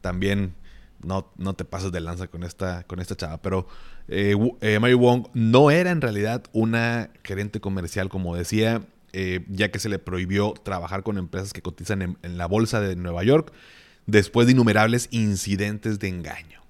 también 0.00 0.54
no, 1.02 1.30
no 1.36 1.54
te 1.54 1.64
pases 1.64 1.92
de 1.92 2.00
lanza 2.00 2.28
con 2.28 2.44
esta, 2.44 2.84
con 2.84 2.98
esta 2.98 3.14
chava. 3.14 3.42
Pero 3.42 3.66
eh, 4.08 4.36
eh, 4.60 4.78
Mary 4.78 4.94
Wong 4.94 5.28
no 5.34 5.70
era 5.70 5.90
en 5.90 6.00
realidad 6.00 6.44
una 6.52 7.10
gerente 7.24 7.60
comercial, 7.60 8.08
como 8.08 8.36
decía, 8.36 8.82
eh, 9.12 9.44
ya 9.48 9.70
que 9.70 9.78
se 9.78 9.88
le 9.88 9.98
prohibió 9.98 10.54
trabajar 10.62 11.02
con 11.02 11.18
empresas 11.18 11.52
que 11.52 11.62
cotizan 11.62 12.16
en, 12.22 12.38
la 12.38 12.46
bolsa 12.46 12.80
de 12.80 12.96
Nueva 12.96 13.24
York 13.24 13.52
después 14.06 14.46
de 14.46 14.52
innumerables 14.52 15.08
incidentes 15.10 15.98
de 15.98 16.08
engaño. 16.08 16.60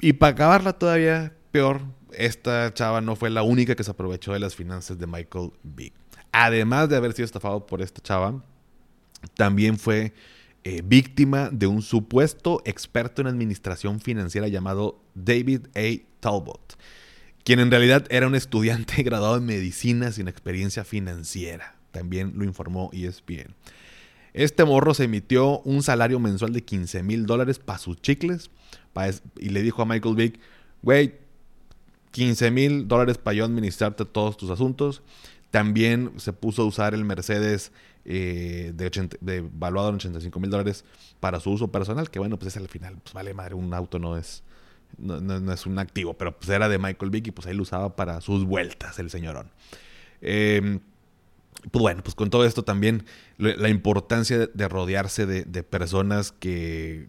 Y 0.00 0.14
para 0.14 0.32
acabarla 0.32 0.72
todavía 0.72 1.32
peor, 1.50 1.82
esta 2.12 2.72
chava 2.74 3.00
no 3.00 3.16
fue 3.16 3.30
la 3.30 3.42
única 3.42 3.74
que 3.74 3.84
se 3.84 3.90
aprovechó 3.90 4.32
de 4.32 4.40
las 4.40 4.54
finanzas 4.54 4.98
de 4.98 5.06
Michael 5.06 5.52
Big. 5.62 5.92
Además 6.32 6.88
de 6.88 6.96
haber 6.96 7.12
sido 7.12 7.24
estafado 7.24 7.66
por 7.66 7.82
esta 7.82 8.00
chava, 8.00 8.44
también 9.34 9.78
fue 9.78 10.12
eh, 10.64 10.82
víctima 10.84 11.50
de 11.50 11.66
un 11.66 11.82
supuesto 11.82 12.62
experto 12.64 13.22
en 13.22 13.28
administración 13.28 14.00
financiera 14.00 14.48
llamado 14.48 15.00
David 15.14 15.66
A. 15.74 16.04
Talbot, 16.20 16.76
quien 17.48 17.60
en 17.60 17.70
realidad 17.70 18.04
era 18.10 18.26
un 18.26 18.34
estudiante 18.34 19.02
graduado 19.04 19.38
en 19.38 19.46
medicina 19.46 20.12
sin 20.12 20.28
experiencia 20.28 20.84
financiera. 20.84 21.76
También 21.92 22.34
lo 22.36 22.44
informó 22.44 22.90
ESPN. 22.92 23.54
Este 24.34 24.66
morro 24.66 24.92
se 24.92 25.04
emitió 25.04 25.60
un 25.60 25.82
salario 25.82 26.20
mensual 26.20 26.52
de 26.52 26.62
15 26.62 27.02
mil 27.02 27.24
dólares 27.24 27.58
para 27.58 27.78
sus 27.78 28.02
chicles 28.02 28.50
y 29.38 29.48
le 29.48 29.62
dijo 29.62 29.80
a 29.80 29.86
Michael 29.86 30.14
Vick, 30.14 30.38
güey, 30.82 31.14
15 32.10 32.50
mil 32.50 32.86
dólares 32.86 33.16
para 33.16 33.36
yo 33.36 33.46
administrarte 33.46 34.04
todos 34.04 34.36
tus 34.36 34.50
asuntos. 34.50 35.00
También 35.50 36.12
se 36.18 36.34
puso 36.34 36.60
a 36.60 36.66
usar 36.66 36.92
el 36.92 37.06
Mercedes 37.06 37.72
eh, 38.04 38.74
de, 38.74 39.08
de, 39.22 39.48
valuado 39.54 39.88
en 39.88 39.94
85 39.94 40.38
mil 40.38 40.50
dólares 40.50 40.84
para 41.18 41.40
su 41.40 41.50
uso 41.50 41.68
personal, 41.68 42.10
que 42.10 42.18
bueno, 42.18 42.38
pues 42.38 42.54
es 42.54 42.60
al 42.60 42.68
final, 42.68 42.98
pues 43.02 43.14
vale 43.14 43.32
madre, 43.32 43.54
un 43.54 43.72
auto 43.72 43.98
no 43.98 44.18
es, 44.18 44.42
no, 44.96 45.52
es 45.52 45.66
un 45.66 45.78
activo, 45.78 46.14
pero 46.14 46.36
pues 46.38 46.48
era 46.48 46.68
de 46.68 46.78
Michael 46.78 47.10
Vick 47.10 47.28
y 47.28 47.30
pues 47.30 47.46
lo 47.54 47.62
usaba 47.62 47.96
para 47.96 48.20
sus 48.20 48.44
vueltas 48.44 48.98
el 48.98 49.10
señorón. 49.10 49.50
Eh, 50.20 50.80
pues 51.70 51.82
bueno, 51.82 52.02
pues 52.02 52.14
con 52.14 52.30
todo 52.30 52.44
esto 52.44 52.62
también 52.62 53.04
la 53.36 53.68
importancia 53.68 54.46
de, 54.46 54.68
rodearse 54.68 55.26
de, 55.26 55.62
personas 55.64 56.30
que, 56.30 57.08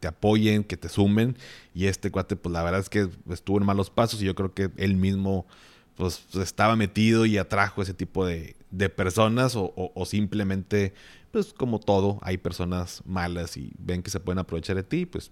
te 0.00 0.06
apoyen, 0.08 0.64
que 0.64 0.76
te 0.76 0.88
sumen. 0.88 1.36
Y 1.74 1.86
este 1.86 2.10
cuate, 2.10 2.36
pues 2.36 2.52
la 2.52 2.62
verdad 2.62 2.80
es 2.80 2.88
que 2.88 3.08
estuvo 3.30 3.58
en 3.58 3.66
malos 3.66 3.90
pasos 3.90 4.20
y 4.20 4.24
yo 4.24 4.34
creo 4.34 4.52
que 4.52 4.70
él 4.76 4.96
mismo 4.96 5.46
pues 5.94 6.24
estaba 6.34 6.76
metido 6.76 7.26
y 7.26 7.38
atrajo 7.38 7.82
ese 7.82 7.94
tipo 7.94 8.26
de, 8.26 8.56
personas 8.96 9.54
o, 9.56 10.04
simplemente, 10.06 10.92
pues 11.30 11.52
como 11.52 11.78
todo, 11.78 12.18
hay 12.22 12.36
personas 12.38 13.02
malas 13.04 13.56
y 13.56 13.72
ven 13.78 14.02
que 14.02 14.10
se 14.10 14.20
pueden 14.20 14.38
aprovechar 14.38 14.76
de 14.76 14.82
ti, 14.82 15.06
pues 15.06 15.30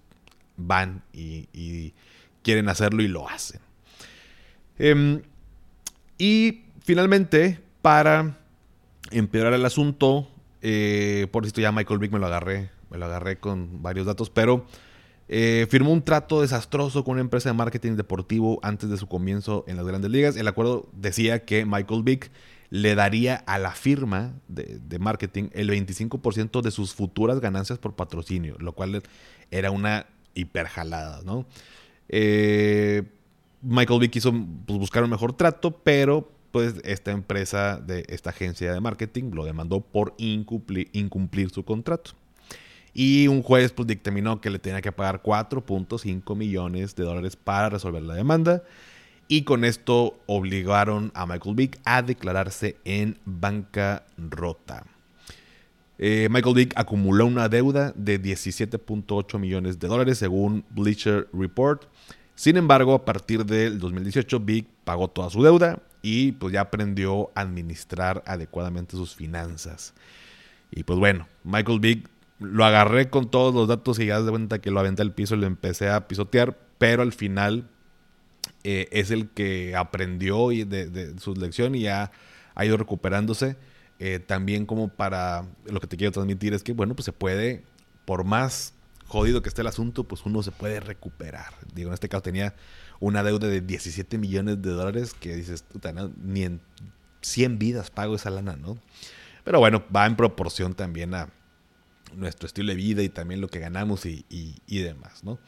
van 0.56 1.02
y, 1.12 1.92
quieren 2.42 2.68
hacerlo 2.68 3.02
y 3.02 3.08
lo 3.08 3.28
hacen. 3.28 3.60
Em, 4.78 5.22
y 6.18 6.62
finalmente, 6.84 7.60
para 7.82 8.38
empeorar 9.10 9.52
el 9.52 9.64
asunto, 9.64 10.28
eh, 10.62 11.26
por 11.32 11.44
esto 11.44 11.60
ya 11.60 11.72
Michael 11.72 11.98
Vick 11.98 12.12
me 12.12 12.18
lo 12.18 12.26
agarré, 12.26 12.70
me 12.90 12.98
lo 12.98 13.06
agarré 13.06 13.38
con 13.38 13.82
varios 13.82 14.06
datos, 14.06 14.30
pero 14.30 14.66
eh, 15.28 15.66
firmó 15.68 15.92
un 15.92 16.02
trato 16.02 16.40
desastroso 16.40 17.02
con 17.02 17.14
una 17.14 17.20
empresa 17.20 17.48
de 17.48 17.54
marketing 17.54 17.96
deportivo 17.96 18.60
antes 18.62 18.88
de 18.88 18.96
su 18.96 19.08
comienzo 19.08 19.64
en 19.66 19.76
las 19.76 19.86
grandes 19.86 20.10
ligas. 20.10 20.36
El 20.36 20.46
acuerdo 20.46 20.88
decía 20.92 21.44
que 21.44 21.64
Michael 21.64 22.02
Vick 22.04 22.30
le 22.70 22.94
daría 22.94 23.36
a 23.46 23.58
la 23.58 23.72
firma 23.72 24.34
de, 24.48 24.98
marketing 24.98 25.48
el 25.52 25.70
25% 25.70 26.62
de 26.62 26.70
sus 26.70 26.94
futuras 26.94 27.40
ganancias 27.40 27.78
por 27.78 27.94
patrocinio, 27.94 28.56
lo 28.58 28.72
cual 28.72 29.02
era 29.50 29.70
una 29.70 30.06
hiperjalada, 30.36 31.22
¿no? 31.24 31.46
Eh, 32.08 33.02
Michael 33.62 34.00
Vick 34.00 34.12
quiso 34.12 34.32
pues, 34.32 34.78
buscar 34.78 35.02
un 35.02 35.10
mejor 35.10 35.32
trato, 35.32 35.72
pero 35.72 36.30
pues 36.52 36.74
esta 36.84 37.10
empresa 37.10 37.78
de 37.78 38.04
esta 38.08 38.30
agencia 38.30 38.72
de 38.72 38.80
marketing 38.80 39.32
lo 39.32 39.44
demandó 39.44 39.80
por 39.80 40.14
incumplir, 40.18 40.88
incumplir 40.92 41.50
su 41.50 41.64
contrato. 41.64 42.12
Y 42.94 43.28
un 43.28 43.42
juez 43.42 43.72
pues, 43.72 43.86
dictaminó 43.86 44.40
que 44.40 44.48
le 44.48 44.58
tenía 44.58 44.80
que 44.80 44.92
pagar 44.92 45.22
4.5 45.22 46.34
millones 46.34 46.96
de 46.96 47.04
dólares 47.04 47.36
para 47.36 47.68
resolver 47.68 48.02
la 48.02 48.14
demanda. 48.14 48.62
Y 49.28 49.42
con 49.42 49.64
esto 49.64 50.18
obligaron 50.26 51.10
a 51.14 51.26
Michael 51.26 51.56
Vick 51.56 51.78
a 51.84 52.00
declararse 52.00 52.76
en 52.84 53.18
bancarrota. 53.24 54.86
Eh, 55.98 56.28
Michael 56.30 56.54
Vick 56.54 56.72
acumuló 56.76 57.26
una 57.26 57.48
deuda 57.48 57.92
de 57.96 58.20
17.8 58.20 59.38
millones 59.38 59.78
de 59.78 59.88
dólares 59.88 60.18
según 60.18 60.64
Bleacher 60.70 61.28
Report. 61.32 61.84
Sin 62.34 62.56
embargo, 62.56 62.94
a 62.94 63.04
partir 63.04 63.46
del 63.46 63.78
2018, 63.78 64.40
Vick 64.40 64.66
pagó 64.84 65.08
toda 65.08 65.30
su 65.30 65.42
deuda 65.42 65.82
y 66.02 66.32
pues 66.32 66.52
ya 66.52 66.60
aprendió 66.60 67.30
a 67.34 67.40
administrar 67.40 68.22
adecuadamente 68.26 68.96
sus 68.96 69.14
finanzas. 69.14 69.94
Y 70.70 70.82
pues 70.82 70.98
bueno, 70.98 71.26
Michael 71.44 71.80
Vick 71.80 72.08
lo 72.38 72.64
agarré 72.64 73.08
con 73.08 73.30
todos 73.30 73.54
los 73.54 73.66
datos 73.66 73.98
y 73.98 74.06
ya 74.06 74.20
de 74.20 74.30
cuenta 74.30 74.60
que 74.60 74.70
lo 74.70 74.80
aventé 74.80 75.02
al 75.02 75.14
piso 75.14 75.34
y 75.34 75.38
lo 75.38 75.46
empecé 75.46 75.88
a 75.88 76.06
pisotear, 76.06 76.58
pero 76.78 77.02
al 77.02 77.12
final 77.12 77.70
eh, 78.64 78.88
es 78.92 79.10
el 79.10 79.30
que 79.30 79.74
aprendió 79.74 80.48
de, 80.50 80.64
de, 80.64 81.18
su 81.18 81.34
lección 81.34 81.74
y 81.74 81.82
ya 81.82 82.10
ha 82.54 82.64
ido 82.66 82.76
recuperándose. 82.76 83.56
Eh, 83.98 84.18
también 84.18 84.66
como 84.66 84.88
para 84.88 85.46
lo 85.64 85.80
que 85.80 85.86
te 85.86 85.96
quiero 85.96 86.12
transmitir 86.12 86.52
es 86.52 86.62
que 86.62 86.72
bueno, 86.72 86.94
pues 86.94 87.06
se 87.06 87.12
puede, 87.12 87.64
por 88.04 88.24
más 88.24 88.74
jodido 89.06 89.42
que 89.42 89.48
esté 89.48 89.62
el 89.62 89.68
asunto, 89.68 90.04
pues 90.04 90.24
uno 90.26 90.42
se 90.42 90.52
puede 90.52 90.80
recuperar. 90.80 91.54
Digo, 91.74 91.90
en 91.90 91.94
este 91.94 92.08
caso 92.08 92.22
tenía 92.22 92.54
una 93.00 93.22
deuda 93.22 93.48
de 93.48 93.60
17 93.60 94.18
millones 94.18 94.60
de 94.62 94.70
dólares 94.70 95.14
que 95.14 95.34
dices, 95.34 95.64
ni 96.22 96.42
en 96.42 96.60
100 97.22 97.58
vidas 97.58 97.90
pago 97.90 98.16
esa 98.16 98.30
lana, 98.30 98.56
¿no? 98.56 98.78
Pero 99.44 99.60
bueno, 99.60 99.84
va 99.94 100.06
en 100.06 100.16
proporción 100.16 100.74
también 100.74 101.14
a 101.14 101.28
nuestro 102.14 102.46
estilo 102.46 102.70
de 102.70 102.76
vida 102.76 103.02
y 103.02 103.08
también 103.08 103.40
lo 103.40 103.48
que 103.48 103.60
ganamos 103.60 104.06
y, 104.06 104.24
y 104.28 104.78
demás, 104.78 105.22
¿no? 105.24 105.38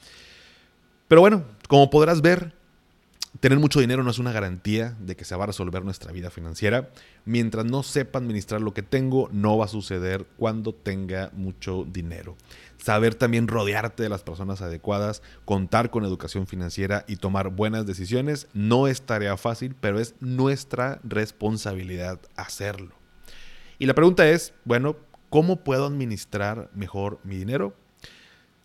Pero 1.08 1.20
bueno, 1.22 1.44
como 1.68 1.90
podrás 1.90 2.20
ver, 2.20 2.54
Tener 3.40 3.58
mucho 3.58 3.80
dinero 3.80 4.02
no 4.02 4.10
es 4.10 4.18
una 4.18 4.32
garantía 4.32 4.96
de 5.00 5.14
que 5.14 5.24
se 5.24 5.36
va 5.36 5.44
a 5.44 5.48
resolver 5.48 5.84
nuestra 5.84 6.12
vida 6.12 6.30
financiera. 6.30 6.90
Mientras 7.24 7.66
no 7.66 7.82
sepa 7.82 8.18
administrar 8.18 8.62
lo 8.62 8.72
que 8.72 8.82
tengo, 8.82 9.28
no 9.32 9.58
va 9.58 9.66
a 9.66 9.68
suceder 9.68 10.26
cuando 10.38 10.74
tenga 10.74 11.30
mucho 11.34 11.84
dinero. 11.84 12.36
Saber 12.78 13.14
también 13.14 13.46
rodearte 13.46 14.02
de 14.02 14.08
las 14.08 14.22
personas 14.22 14.62
adecuadas, 14.62 15.22
contar 15.44 15.90
con 15.90 16.04
educación 16.04 16.46
financiera 16.46 17.04
y 17.06 17.16
tomar 17.16 17.50
buenas 17.50 17.86
decisiones 17.86 18.48
no 18.54 18.88
es 18.88 19.02
tarea 19.02 19.36
fácil, 19.36 19.76
pero 19.78 20.00
es 20.00 20.14
nuestra 20.20 20.98
responsabilidad 21.04 22.18
hacerlo. 22.34 22.94
Y 23.78 23.86
la 23.86 23.94
pregunta 23.94 24.28
es, 24.28 24.54
bueno, 24.64 24.96
¿cómo 25.28 25.62
puedo 25.62 25.86
administrar 25.86 26.70
mejor 26.74 27.20
mi 27.24 27.36
dinero? 27.36 27.76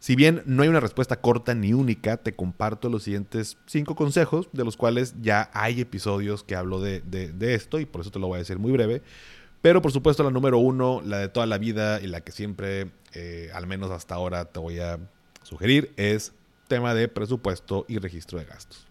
Si 0.04 0.18
bien 0.18 0.44
no 0.46 0.64
hay 0.64 0.68
una 0.68 0.82
respuesta 0.82 1.22
corta 1.22 1.56
ni 1.56 1.72
única, 1.72 2.18
te 2.18 2.36
comparto 2.36 2.90
los 2.90 3.04
siguientes 3.04 3.58
cinco 3.68 3.96
consejos, 3.96 4.50
de 4.52 4.66
los 4.66 4.76
cuales 4.76 5.16
ya 5.22 5.50
hay 5.54 5.80
episodios 5.80 6.44
que 6.44 6.58
hablo 6.58 6.82
de, 6.82 7.02
esto 7.40 7.80
y 7.80 7.86
por 7.86 8.02
eso 8.02 8.12
te 8.12 8.20
lo 8.20 8.28
voy 8.28 8.36
a 8.36 8.40
decir 8.40 8.60
muy 8.60 8.74
breve. 8.74 9.02
Pero 9.62 9.82
por 9.82 9.94
supuesto 9.94 10.22
la 10.22 10.30
número 10.30 10.58
uno, 10.58 11.02
la 11.06 11.20
de 11.20 11.30
toda 11.30 11.46
la 11.46 11.58
vida 11.58 12.02
y 12.02 12.08
la 12.08 12.20
que 12.20 12.34
siempre, 12.34 12.92
eh, 13.14 13.50
al 13.54 13.66
menos 13.66 13.92
hasta 13.92 14.16
ahora, 14.16 14.44
te 14.44 14.60
voy 14.60 14.80
a 14.80 15.00
sugerir 15.42 15.94
es 15.96 16.34
tema 16.68 16.94
de 16.94 17.08
presupuesto 17.08 17.86
y 17.88 17.98
registro 18.00 18.40
de 18.40 18.44
gastos. 18.44 18.86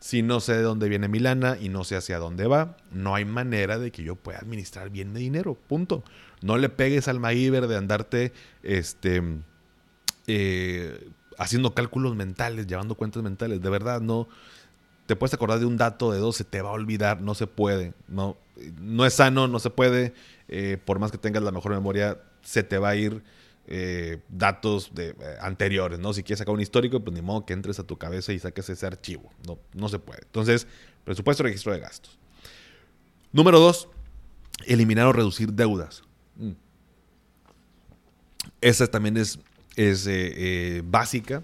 Si 0.00 0.20
no 0.20 0.40
sé 0.40 0.52
de 0.52 0.62
dónde 0.62 0.90
viene 0.90 1.08
mi 1.08 1.18
lana 1.18 1.56
y 1.58 1.70
no 1.70 1.82
sé 1.82 1.96
hacia 1.96 2.18
dónde 2.18 2.46
va, 2.46 2.76
no 2.92 3.14
hay 3.14 3.24
manera 3.24 3.78
de 3.78 3.90
que 3.90 4.02
yo 4.02 4.16
pueda 4.16 4.40
administrar 4.40 4.90
bien 4.90 5.14
mi 5.14 5.20
dinero. 5.20 5.54
Punto. 5.54 6.04
No 6.42 6.58
le 6.58 6.68
pegues 6.68 7.08
al 7.08 7.20
MacGyver 7.20 7.68
de 7.68 7.76
andarte 7.78 8.32
este, 8.62 9.22
eh, 10.26 11.10
haciendo 11.38 11.74
cálculos 11.74 12.16
mentales, 12.16 12.66
llevando 12.66 12.94
cuentas 12.94 13.22
mentales. 13.22 13.60
De 13.60 13.70
verdad, 13.70 14.00
no. 14.00 14.28
Te 15.06 15.14
puedes 15.14 15.34
acordar 15.34 15.60
de 15.60 15.66
un 15.66 15.76
dato 15.76 16.10
de 16.10 16.18
dos, 16.18 16.36
se 16.36 16.44
te 16.44 16.62
va 16.62 16.70
a 16.70 16.72
olvidar, 16.72 17.20
no 17.20 17.34
se 17.34 17.46
puede. 17.46 17.94
No, 18.08 18.36
no 18.80 19.06
es 19.06 19.14
sano, 19.14 19.46
no 19.46 19.58
se 19.58 19.70
puede. 19.70 20.14
Eh, 20.48 20.78
por 20.84 20.98
más 20.98 21.12
que 21.12 21.18
tengas 21.18 21.42
la 21.42 21.52
mejor 21.52 21.72
memoria, 21.72 22.18
se 22.42 22.62
te 22.62 22.78
va 22.78 22.90
a 22.90 22.96
ir 22.96 23.22
eh, 23.68 24.20
datos 24.28 24.94
de, 24.94 25.16
anteriores, 25.40 25.98
¿no? 25.98 26.12
Si 26.12 26.22
quieres 26.22 26.38
sacar 26.38 26.54
un 26.54 26.60
histórico, 26.60 27.00
pues 27.00 27.14
ni 27.14 27.22
modo 27.22 27.44
que 27.44 27.52
entres 27.52 27.78
a 27.78 27.84
tu 27.84 27.98
cabeza 27.98 28.32
y 28.32 28.38
saques 28.38 28.68
ese 28.68 28.86
archivo. 28.86 29.30
No, 29.46 29.58
no 29.74 29.88
se 29.88 29.98
puede. 29.98 30.22
Entonces, 30.22 30.66
presupuesto, 31.04 31.42
registro 31.42 31.72
de 31.72 31.80
gastos. 31.80 32.18
Número 33.32 33.58
dos, 33.58 33.88
eliminar 34.66 35.06
o 35.06 35.12
reducir 35.12 35.52
deudas. 35.52 36.02
Mm. 36.36 36.52
Esa 38.60 38.86
también 38.86 39.16
es, 39.16 39.38
es 39.76 40.06
eh, 40.08 40.82
básica. 40.84 41.42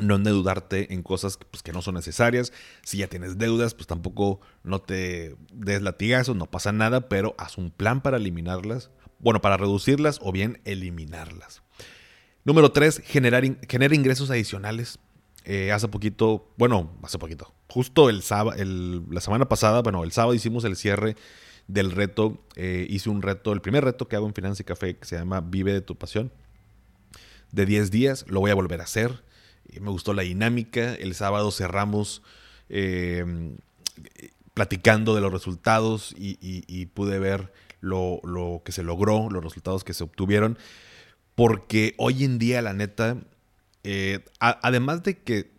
No 0.00 0.14
endeudarte 0.14 0.94
en 0.94 1.02
cosas 1.02 1.38
pues, 1.50 1.62
que 1.62 1.72
no 1.72 1.82
son 1.82 1.96
necesarias. 1.96 2.52
Si 2.82 2.96
ya 2.96 3.08
tienes 3.08 3.36
deudas, 3.36 3.74
pues 3.74 3.86
tampoco 3.86 4.40
no 4.62 4.80
te 4.80 5.36
des 5.52 5.82
latigazos, 5.82 6.34
no 6.34 6.46
pasa 6.46 6.72
nada, 6.72 7.10
pero 7.10 7.34
haz 7.36 7.58
un 7.58 7.70
plan 7.70 8.00
para 8.00 8.16
eliminarlas 8.16 8.90
bueno, 9.22 9.40
para 9.40 9.56
reducirlas 9.56 10.18
o 10.20 10.32
bien 10.32 10.60
eliminarlas. 10.64 11.62
Número 12.44 12.72
tres, 12.72 13.00
generar 13.04 13.44
genera 13.68 13.94
ingresos 13.94 14.30
adicionales. 14.30 14.98
Eh, 15.44 15.72
hace 15.72 15.88
poquito, 15.88 16.52
bueno, 16.56 16.92
hace 17.02 17.18
poquito, 17.18 17.52
justo 17.68 18.08
el 18.08 18.22
sábado, 18.22 18.62
la 19.10 19.20
semana 19.20 19.48
pasada, 19.48 19.82
bueno, 19.82 20.04
el 20.04 20.12
sábado 20.12 20.34
hicimos 20.34 20.64
el 20.64 20.76
cierre 20.76 21.16
del 21.68 21.92
reto. 21.92 22.44
Eh, 22.56 22.86
hice 22.90 23.10
un 23.10 23.22
reto, 23.22 23.52
el 23.52 23.60
primer 23.60 23.84
reto 23.84 24.06
que 24.06 24.16
hago 24.16 24.26
en 24.26 24.34
Finanza 24.34 24.62
y 24.62 24.64
Café, 24.64 24.96
que 24.96 25.04
se 25.04 25.16
llama 25.16 25.40
Vive 25.40 25.72
de 25.72 25.80
tu 25.80 25.96
Pasión, 25.96 26.32
de 27.52 27.66
10 27.66 27.90
días. 27.90 28.24
Lo 28.28 28.40
voy 28.40 28.50
a 28.50 28.54
volver 28.54 28.80
a 28.80 28.84
hacer. 28.84 29.24
Eh, 29.68 29.80
me 29.80 29.90
gustó 29.90 30.12
la 30.14 30.22
dinámica. 30.22 30.94
El 30.94 31.14
sábado 31.14 31.50
cerramos 31.50 32.22
platicando 34.54 35.14
de 35.14 35.20
los 35.20 35.30
resultados 35.30 36.14
y 36.16 36.86
pude 36.86 37.18
ver 37.18 37.52
lo, 37.82 38.62
que 38.64 38.72
se 38.72 38.82
logró, 38.82 39.28
los 39.28 39.44
resultados 39.44 39.84
que 39.84 39.92
se 39.92 40.04
obtuvieron, 40.04 40.56
porque 41.34 41.94
hoy 41.98 42.24
en 42.24 42.38
día, 42.38 42.62
la 42.62 42.72
neta, 42.72 43.18
eh, 43.84 44.24
además 44.38 45.02
de 45.02 45.18
que, 45.18 45.52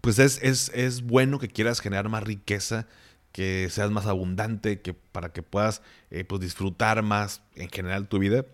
pues 0.00 0.18
es, 0.18 0.40
es, 0.42 1.02
bueno 1.02 1.38
que 1.38 1.48
quieras 1.48 1.80
generar 1.80 2.08
más 2.08 2.22
riqueza, 2.22 2.86
que 3.32 3.68
seas 3.70 3.90
más 3.90 4.06
abundante, 4.06 4.82
que 4.82 4.92
para 4.92 5.32
que 5.32 5.42
puedas 5.42 5.82
eh, 6.10 6.24
pues 6.24 6.40
disfrutar 6.40 7.02
más 7.02 7.42
en 7.54 7.70
general 7.70 8.08
tu 8.08 8.18
vida, 8.18 8.44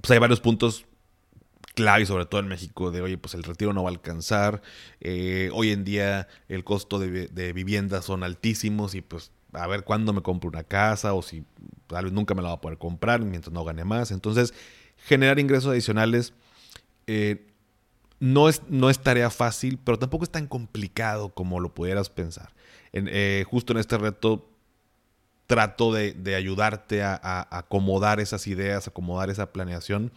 pues 0.00 0.10
hay 0.12 0.18
varios 0.18 0.40
puntos 0.40 0.86
clave, 1.78 2.06
sobre 2.06 2.26
todo 2.26 2.40
en 2.40 2.48
México, 2.48 2.90
de 2.90 3.00
oye, 3.00 3.16
pues 3.18 3.34
el 3.34 3.44
retiro 3.44 3.72
no 3.72 3.84
va 3.84 3.90
a 3.90 3.92
alcanzar. 3.92 4.62
Eh, 5.00 5.48
hoy 5.52 5.70
en 5.70 5.84
día 5.84 6.26
el 6.48 6.64
costo 6.64 6.98
de, 6.98 7.28
de 7.28 7.52
viviendas 7.52 8.04
son 8.04 8.24
altísimos 8.24 8.96
y 8.96 9.00
pues 9.00 9.30
a 9.52 9.64
ver 9.68 9.84
cuándo 9.84 10.12
me 10.12 10.20
compro 10.20 10.50
una 10.50 10.64
casa 10.64 11.14
o 11.14 11.22
si 11.22 11.44
tal 11.86 12.06
vez 12.06 12.12
nunca 12.12 12.34
me 12.34 12.42
la 12.42 12.48
va 12.48 12.54
a 12.54 12.60
poder 12.60 12.78
comprar 12.78 13.20
mientras 13.20 13.52
no 13.52 13.62
gane 13.62 13.84
más. 13.84 14.10
Entonces, 14.10 14.52
generar 14.96 15.38
ingresos 15.38 15.70
adicionales 15.70 16.32
eh, 17.06 17.46
no, 18.18 18.48
es, 18.48 18.62
no 18.68 18.90
es 18.90 18.98
tarea 18.98 19.30
fácil, 19.30 19.78
pero 19.84 20.00
tampoco 20.00 20.24
es 20.24 20.30
tan 20.30 20.48
complicado 20.48 21.28
como 21.28 21.60
lo 21.60 21.72
pudieras 21.72 22.10
pensar. 22.10 22.52
Eh, 22.92 23.44
justo 23.48 23.72
en 23.72 23.78
este 23.78 23.98
reto 23.98 24.50
trato 25.46 25.92
de, 25.92 26.34
ayudarte 26.34 27.04
a, 27.04 27.46
acomodar 27.56 28.18
esas 28.18 28.48
ideas, 28.48 28.88
acomodar 28.88 29.30
esa 29.30 29.52
planeación. 29.52 30.10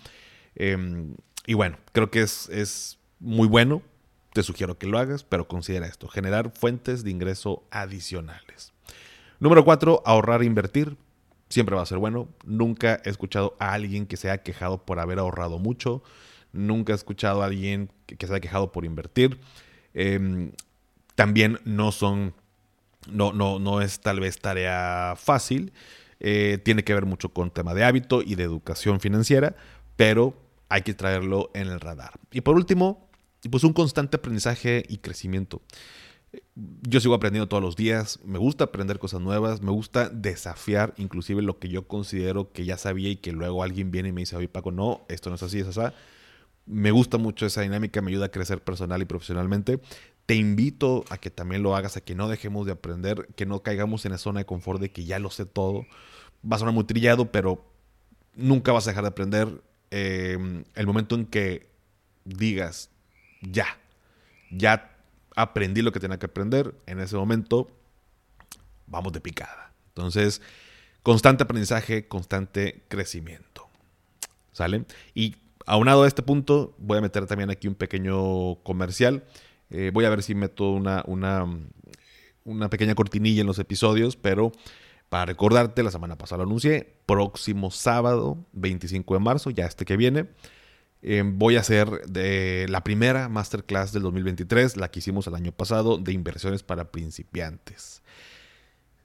Em, 0.56 1.16
y 1.46 1.54
bueno, 1.54 1.78
creo 1.92 2.12
que 2.12 2.22
es, 2.22 2.50
es 2.50 3.00
muy 3.20 3.48
bueno. 3.48 3.82
Te 4.34 4.44
sugiero 4.44 4.78
que 4.78 4.88
lo 4.88 4.98
hagas, 4.98 5.24
pero 5.24 5.48
considera 5.48 5.88
esto, 5.88 6.08
generar 6.08 6.52
fuentes 6.52 7.04
de 7.04 7.12
ingreso 7.12 7.64
adicionales. 7.70 8.72
Número 9.40 9.66
cuatro, 9.66 10.02
ahorrar 10.06 10.42
e 10.42 10.46
invertir. 10.46 10.96
Siempre 11.50 11.76
va 11.76 11.82
a 11.82 11.86
ser 11.86 11.98
bueno. 11.98 12.30
Nunca 12.46 13.02
he 13.04 13.10
escuchado 13.10 13.58
a 13.60 13.74
alguien 13.74 14.06
que 14.06 14.16
se 14.16 14.30
haya 14.30 14.44
quejado 14.44 14.86
por 14.86 15.00
haber 15.00 15.20
ahorrado 15.20 15.58
mucho. 15.60 16.04
Nunca 16.54 16.94
he 16.94 16.96
escuchado 16.96 17.42
a 17.42 17.46
alguien 17.46 17.92
que, 18.06 18.16
se 18.26 18.32
haya 18.32 18.40
quejado 18.40 18.72
por 18.72 18.86
invertir. 18.86 19.40
Em, 19.94 20.52
también 21.16 21.60
no 21.66 21.92
son, 21.92 22.34
no, 23.10 23.34
no, 23.34 23.60
no 23.60 23.82
es 23.82 24.00
tal 24.00 24.20
vez 24.20 24.40
tarea 24.40 25.16
fácil. 25.18 25.74
Eh, 26.20 26.60
tiene 26.64 26.84
que 26.84 26.94
ver 26.94 27.06
mucho 27.06 27.30
con 27.30 27.50
tema 27.50 27.74
de 27.74 27.84
hábito 27.84 28.22
y 28.22 28.36
de 28.36 28.44
educación 28.44 29.00
financiera, 29.00 29.56
pero 29.96 30.36
hay 30.72 30.82
que 30.82 30.94
traerlo 30.94 31.52
en 31.54 31.68
el 31.68 31.80
radar. 31.80 32.14
Y 32.32 32.42
por 32.42 32.56
último, 32.56 33.10
pues 33.50 33.64
un 33.64 33.74
constante 33.74 34.18
aprendizaje 34.18 34.84
y 34.88 34.98
crecimiento 34.98 35.62
yo 36.84 37.00
sigo 37.00 37.14
aprendiendo 37.14 37.48
todos 37.48 37.64
los 37.64 37.76
días, 37.76 38.20
me 38.24 38.40
gusta 38.40 38.66
aprender 38.66 39.00
cosas 39.00 39.22
nuevas, 39.22 39.62
me 39.62 39.72
gusta 39.72 40.10
desafiar 40.10 40.94
inclusive 40.98 41.42
lo 41.42 41.60
que 41.60 41.70
yo 41.70 41.88
considero 41.88 42.52
que 42.52 42.66
ya 42.66 42.78
sabía 42.78 43.10
y 43.10 43.18
que 43.18 43.32
luego 43.32 43.64
alguien 43.64 43.92
viene 43.92 44.10
y 44.10 44.12
me 44.12 44.22
dice, 44.22 44.36
oye 44.36 44.48
Paco, 44.48 44.72
no, 44.72 45.02
esto 45.10 45.30
no 45.30 45.36
es 45.36 45.44
así, 45.44 45.60
es 45.60 45.78
así. 45.78 45.94
Me 46.66 46.92
gusta 46.92 47.18
mucho 47.18 47.46
esa 47.46 47.62
dinámica, 47.62 48.02
me 48.02 48.12
ayuda 48.12 48.28
a 48.28 48.32
crecer 48.32 48.64
personal 48.64 49.02
y 49.02 49.06
profesionalmente. 49.06 49.82
Te 50.26 50.36
invito 50.36 51.04
a 51.10 51.18
que 51.18 51.32
también 51.32 51.64
lo 51.64 51.76
hagas, 51.76 51.98
a 51.98 52.02
que 52.02 52.16
no 52.16 52.30
dejemos 52.30 52.66
de 52.66 52.74
aprender, 52.74 53.28
que 53.36 53.46
no 53.46 53.62
caigamos 53.64 54.06
en 54.06 54.12
la 54.12 54.18
zona 54.18 54.42
de 54.42 54.46
confort 54.46 54.80
de 54.80 54.92
que 54.92 55.04
ya 55.04 55.20
lo 55.20 55.32
sé 55.32 55.46
todo. 55.46 55.86
Va 56.50 56.56
a 56.56 56.60
sonar 56.60 56.74
muy 56.74 56.86
trillado, 56.86 57.32
pero 57.32 57.66
nunca 58.36 58.72
vas 58.72 58.88
a 58.88 58.92
dejar 58.92 59.04
de 59.04 59.10
aprender. 59.10 59.62
Eh, 59.92 60.64
el 60.76 60.88
momento 60.88 61.16
en 61.16 61.26
que 61.26 61.68
digas, 62.26 62.90
ya, 63.42 63.78
ya 64.50 64.96
aprendí 65.36 65.82
lo 65.82 65.92
que 65.92 66.00
tenía 66.00 66.20
que 66.20 66.26
aprender 66.26 66.76
en 66.86 67.00
ese 67.00 67.16
momento, 67.16 67.70
vamos 68.88 69.14
de 69.14 69.22
picada. 69.22 69.74
Entonces, 69.90 70.42
constante 71.04 71.44
aprendizaje, 71.44 72.08
constante 72.08 72.84
crecimiento. 72.88 73.70
¿Sale? 74.54 74.86
Y 75.14 75.36
aunado 75.66 76.04
a 76.04 76.08
este 76.08 76.22
punto, 76.22 76.76
voy 76.78 76.98
a 76.98 77.02
meter 77.02 77.26
también 77.26 77.50
aquí 77.50 77.68
un 77.68 77.76
pequeño 77.76 78.56
comercial. 78.64 79.24
Eh, 79.70 79.92
voy 79.94 80.06
a 80.06 80.10
ver 80.10 80.24
si 80.24 80.36
meto 80.36 80.72
una, 80.72 81.04
una, 81.08 81.48
una 82.44 82.70
pequeña 82.70 82.96
cortinilla 82.96 83.42
en 83.42 83.48
los 83.48 83.60
episodios, 83.60 84.16
pero 84.16 84.52
para 85.12 85.26
recordarte, 85.26 85.84
la 85.84 85.92
semana 85.92 86.18
pasada 86.18 86.38
lo 86.38 86.46
anuncié, 86.46 86.96
próximo 87.06 87.70
sábado, 87.70 88.40
25 88.54 89.14
de 89.14 89.20
marzo, 89.20 89.52
ya 89.52 89.68
este 89.68 89.86
que 89.86 89.96
viene, 89.96 90.30
Em, 91.04 91.40
voy 91.40 91.56
a 91.56 91.62
hacer 91.62 91.90
la 92.70 92.84
primera 92.84 93.28
masterclass 93.28 93.92
del 93.92 94.04
2023, 94.04 94.78
la 94.78 94.92
que 94.92 95.00
hicimos 95.00 95.26
el 95.28 95.36
año 95.36 95.52
pasado, 95.52 95.98
de 95.98 96.14
inversiones 96.14 96.62
para 96.62 96.92
principiantes. 96.92 98.04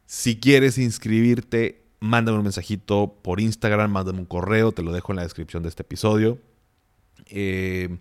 Si 0.05 0.39
quieres 0.39 0.79
inscribirte, 0.79 1.83
mándame 2.01 2.39
un 2.39 2.45
mensajito 2.45 3.15
por 3.23 3.41
Instagram, 3.41 3.91
mándame 3.91 4.19
un 4.19 4.27
correo, 4.27 4.73
te 4.73 4.83
lo 4.83 4.93
dejo 4.93 5.13
en 5.13 5.17
la 5.17 5.23
descripción 5.23 5.63
de 5.63 5.71
este 5.71 5.83
episodio. 5.83 6.39
Em, 7.27 7.99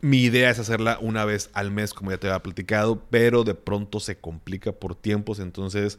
mi 0.00 0.22
idea 0.22 0.50
es 0.50 0.58
hacerla 0.58 0.98
una 1.00 1.24
vez 1.24 1.50
al 1.54 1.70
mes, 1.70 1.94
como 1.94 2.10
ya 2.10 2.18
te 2.18 2.28
había 2.28 2.42
platicado, 2.42 3.02
pero 3.10 3.44
de 3.44 3.54
pronto 3.54 3.98
se 3.98 4.18
complica 4.18 4.72
por 4.72 4.94
tiempos, 4.94 5.40
entonces, 5.40 5.98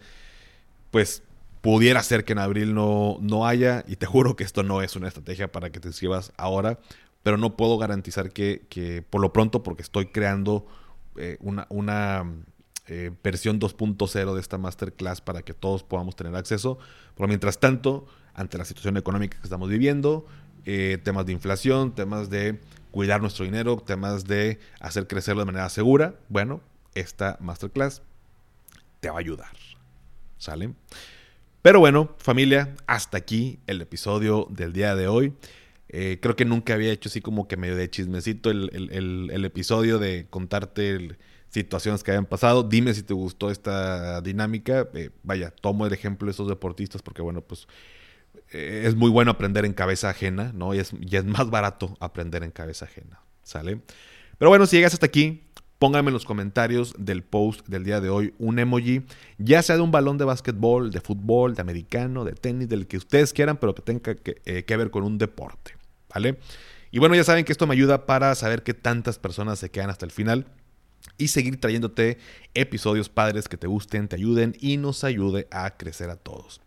pues 0.92 1.24
Pudiera 1.62 2.02
ser 2.02 2.24
que 2.24 2.34
en 2.34 2.40
abril 2.40 2.74
no, 2.74 3.18
no 3.20 3.46
haya, 3.46 3.84
y 3.88 3.96
te 3.96 4.06
juro 4.06 4.38
que 4.38 4.46
esto 4.46 4.64
no 4.64 4.82
es 4.82 4.96
una 4.96 5.08
estrategia 5.08 5.52
para 5.52 5.70
que 5.70 5.80
te 5.80 5.90
inscribas 5.90 6.32
ahora, 6.38 6.80
pero 7.24 7.38
no 7.38 7.58
puedo 7.58 7.78
garantizar 7.78 8.32
que, 8.32 9.04
por 9.10 9.20
lo 9.20 9.34
pronto, 9.34 9.64
porque 9.64 9.82
estoy 9.82 10.06
creando 10.06 10.66
eh, 11.18 11.38
una, 11.42 11.66
una 11.70 12.32
eh, 12.88 13.12
versión 13.22 13.60
2.0 13.60 14.34
de 14.34 14.40
esta 14.40 14.58
masterclass 14.58 15.20
para 15.20 15.42
que 15.42 15.54
todos 15.54 15.84
podamos 15.84 16.16
tener 16.16 16.34
acceso. 16.36 16.78
Pero 17.16 17.28
mientras 17.28 17.60
tanto, 17.60 18.06
ante 18.34 18.58
la 18.58 18.64
situación 18.64 18.96
económica 18.96 19.38
que 19.38 19.44
estamos 19.44 19.68
viviendo, 19.68 20.26
eh, 20.64 21.00
temas 21.04 21.26
de 21.26 21.34
inflación, 21.34 21.94
temas 21.94 22.30
de 22.30 22.62
cuidar 22.92 23.20
nuestro 23.20 23.44
dinero, 23.44 23.76
temas 23.78 24.26
de 24.26 24.60
hacer 24.80 25.08
crecerlo 25.08 25.42
de 25.42 25.48
manera 25.48 25.68
segura, 25.70 26.16
bueno, 26.30 26.62
esta 26.94 27.36
masterclass 27.42 28.04
te 29.02 29.10
va 29.10 29.18
a 29.18 29.20
ayudar. 29.20 29.77
¿Sale? 30.38 30.74
Pero 31.62 31.80
bueno, 31.80 32.16
familia, 32.20 32.76
hasta 32.86 33.18
aquí 33.18 33.60
el 33.68 33.82
episodio 33.82 34.48
del 34.50 34.74
día 34.74 34.96
de 34.96 35.08
hoy. 35.08 35.34
Eh, 35.90 36.20
creo 36.22 36.36
que 36.36 36.46
nunca 36.46 36.74
había 36.74 36.92
hecho 36.92 37.10
así 37.10 37.22
como 37.22 37.48
que 37.48 37.58
medio 37.58 37.76
de 37.76 37.90
chismecito 37.90 38.52
el, 38.52 39.46
episodio 39.46 40.00
de 40.00 40.28
contarte 40.30 41.18
situaciones 41.50 42.04
que 42.04 42.12
hayan 42.12 42.26
pasado. 42.26 42.64
Dime 42.64 42.94
si 42.94 43.04
te 43.04 43.14
gustó 43.14 43.52
esta 43.52 44.22
dinámica. 44.22 44.88
Eh, 44.94 45.10
vaya, 45.24 45.52
tomo 45.52 45.86
el 45.86 45.94
ejemplo 45.94 46.28
de 46.28 46.32
estos 46.32 46.48
deportistas 46.48 47.02
porque, 47.02 47.22
bueno, 47.22 47.42
pues 47.42 47.68
eh, 48.52 48.84
es 48.86 48.96
muy 48.96 49.10
bueno 49.10 49.32
aprender 49.32 49.66
en 49.66 49.74
cabeza 49.74 50.10
ajena, 50.10 50.52
¿no? 50.54 50.74
Y 50.74 50.80
es, 50.80 50.92
y 51.00 51.16
es 51.16 51.26
más 51.26 51.50
barato 51.50 51.98
aprender 52.00 52.44
en 52.44 52.52
cabeza 52.52 52.86
ajena, 52.86 53.22
¿sale? 53.44 53.82
Pero 54.38 54.50
bueno, 54.50 54.66
si 54.68 54.76
llegas 54.76 54.94
hasta 54.94 55.06
aquí, 55.06 55.47
pónganme 55.80 56.10
en 56.10 56.14
los 56.14 56.26
comentarios 56.26 56.94
del 56.98 57.24
post 57.24 57.68
del 57.68 57.84
día 57.84 58.02
de 58.02 58.10
hoy 58.10 58.34
un 58.40 58.60
emoji, 58.60 59.04
ya 59.38 59.62
sea 59.62 59.76
de 59.76 59.82
un 59.82 59.92
balón 59.92 60.18
de 60.18 60.26
básquetbol, 60.26 60.92
de 60.92 61.02
fútbol, 61.02 61.56
de 61.56 61.62
americano, 61.62 62.26
de 62.26 62.34
tenis, 62.34 62.70
del 62.70 62.88
que 62.88 62.98
ustedes 62.98 63.34
quieran, 63.34 63.58
pero 63.58 63.76
que 63.76 63.82
tenga 63.82 64.16
que, 64.16 64.42
eh, 64.46 64.64
que 64.64 64.78
ver 64.78 64.90
con 64.90 65.04
un 65.04 65.18
deporte, 65.18 65.76
¿vale? 66.14 66.40
Y 66.92 67.00
bueno, 67.00 67.16
ya 67.16 67.24
saben 67.24 67.46
que 67.46 67.52
esto 67.52 67.68
me 67.68 67.74
ayuda 67.74 68.06
para 68.06 68.34
saber 68.36 68.64
qué 68.64 68.74
tantas 68.74 69.20
personas 69.20 69.60
se 69.60 69.70
quedan 69.70 69.90
hasta 69.90 70.06
el 70.06 70.12
final 70.12 70.48
y 71.18 71.28
seguir 71.30 71.60
trayéndote 71.60 72.18
episodios 72.54 73.10
padres 73.10 73.48
que 73.48 73.58
te 73.58 73.68
gusten, 73.68 74.08
te 74.08 74.16
ayuden 74.16 74.56
y 74.60 74.78
nos 74.78 75.04
ayude 75.04 75.48
a 75.52 75.78
crecer 75.78 76.10
a 76.10 76.16
todos. 76.16 76.62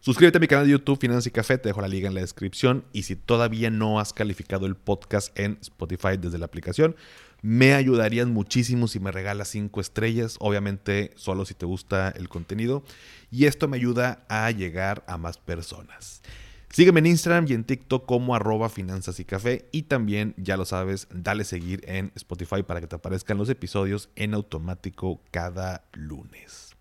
Suscríbete 0.00 0.38
a 0.38 0.40
mi 0.40 0.48
canal 0.48 0.66
de 0.66 0.72
YouTube 0.72 0.98
Finanzas 0.98 1.28
y 1.28 1.30
Café, 1.30 1.58
te 1.58 1.68
dejo 1.68 1.80
la 1.80 1.86
liga 1.86 2.08
en 2.08 2.14
la 2.14 2.22
descripción 2.22 2.84
y 2.92 3.04
si 3.04 3.14
todavía 3.14 3.70
no 3.70 4.00
has 4.00 4.12
calificado 4.12 4.66
el 4.66 4.74
podcast 4.74 5.38
en 5.38 5.58
Spotify 5.60 6.16
desde 6.18 6.38
la 6.38 6.46
aplicación, 6.46 6.96
me 7.42 7.74
ayudarían 7.74 8.32
muchísimo 8.32 8.86
si 8.86 9.00
me 9.00 9.10
regalas 9.10 9.48
5 9.48 9.80
estrellas, 9.80 10.36
obviamente 10.38 11.12
solo 11.16 11.44
si 11.44 11.54
te 11.54 11.66
gusta 11.66 12.10
el 12.10 12.28
contenido 12.28 12.84
y 13.30 13.46
esto 13.46 13.66
me 13.66 13.76
ayuda 13.76 14.24
a 14.28 14.50
llegar 14.52 15.04
a 15.08 15.18
más 15.18 15.38
personas. 15.38 16.22
Sígueme 16.70 17.00
en 17.00 17.06
Instagram 17.06 17.46
y 17.48 17.52
en 17.52 17.64
TikTok 17.64 18.06
como 18.06 18.34
arroba 18.34 18.70
finanzas 18.70 19.20
y 19.20 19.26
café 19.26 19.68
y 19.72 19.82
también, 19.82 20.34
ya 20.38 20.56
lo 20.56 20.64
sabes, 20.64 21.06
dale 21.12 21.44
seguir 21.44 21.82
en 21.86 22.12
Spotify 22.14 22.62
para 22.62 22.80
que 22.80 22.86
te 22.86 22.96
aparezcan 22.96 23.36
los 23.36 23.50
episodios 23.50 24.08
en 24.16 24.32
automático 24.32 25.20
cada 25.30 25.84
lunes. 25.92 26.74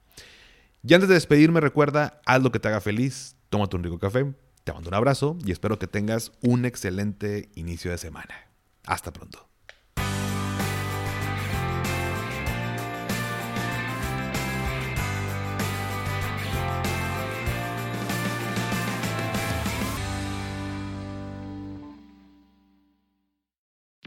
Y 0.83 0.93
antes 0.93 1.09
de 1.09 1.15
despedirme, 1.15 1.59
recuerda, 1.59 2.21
haz 2.25 2.41
lo 2.41 2.51
que 2.51 2.59
te 2.59 2.69
haga 2.69 2.79
feliz, 2.79 3.35
tómate 3.49 3.75
un 3.75 3.83
rico 3.83 3.99
café, 3.99 4.33
te 4.63 4.71
mando 4.71 4.89
un 4.89 4.95
abrazo 4.95 5.37
y 5.43 5.51
espero 5.51 5.77
que 5.77 5.87
tengas 5.87 6.31
un 6.41 6.65
excelente 6.65 7.49
inicio 7.55 7.91
de 7.91 7.97
semana. 7.97 8.49
Hasta 8.85 9.11
pronto. 9.11 9.50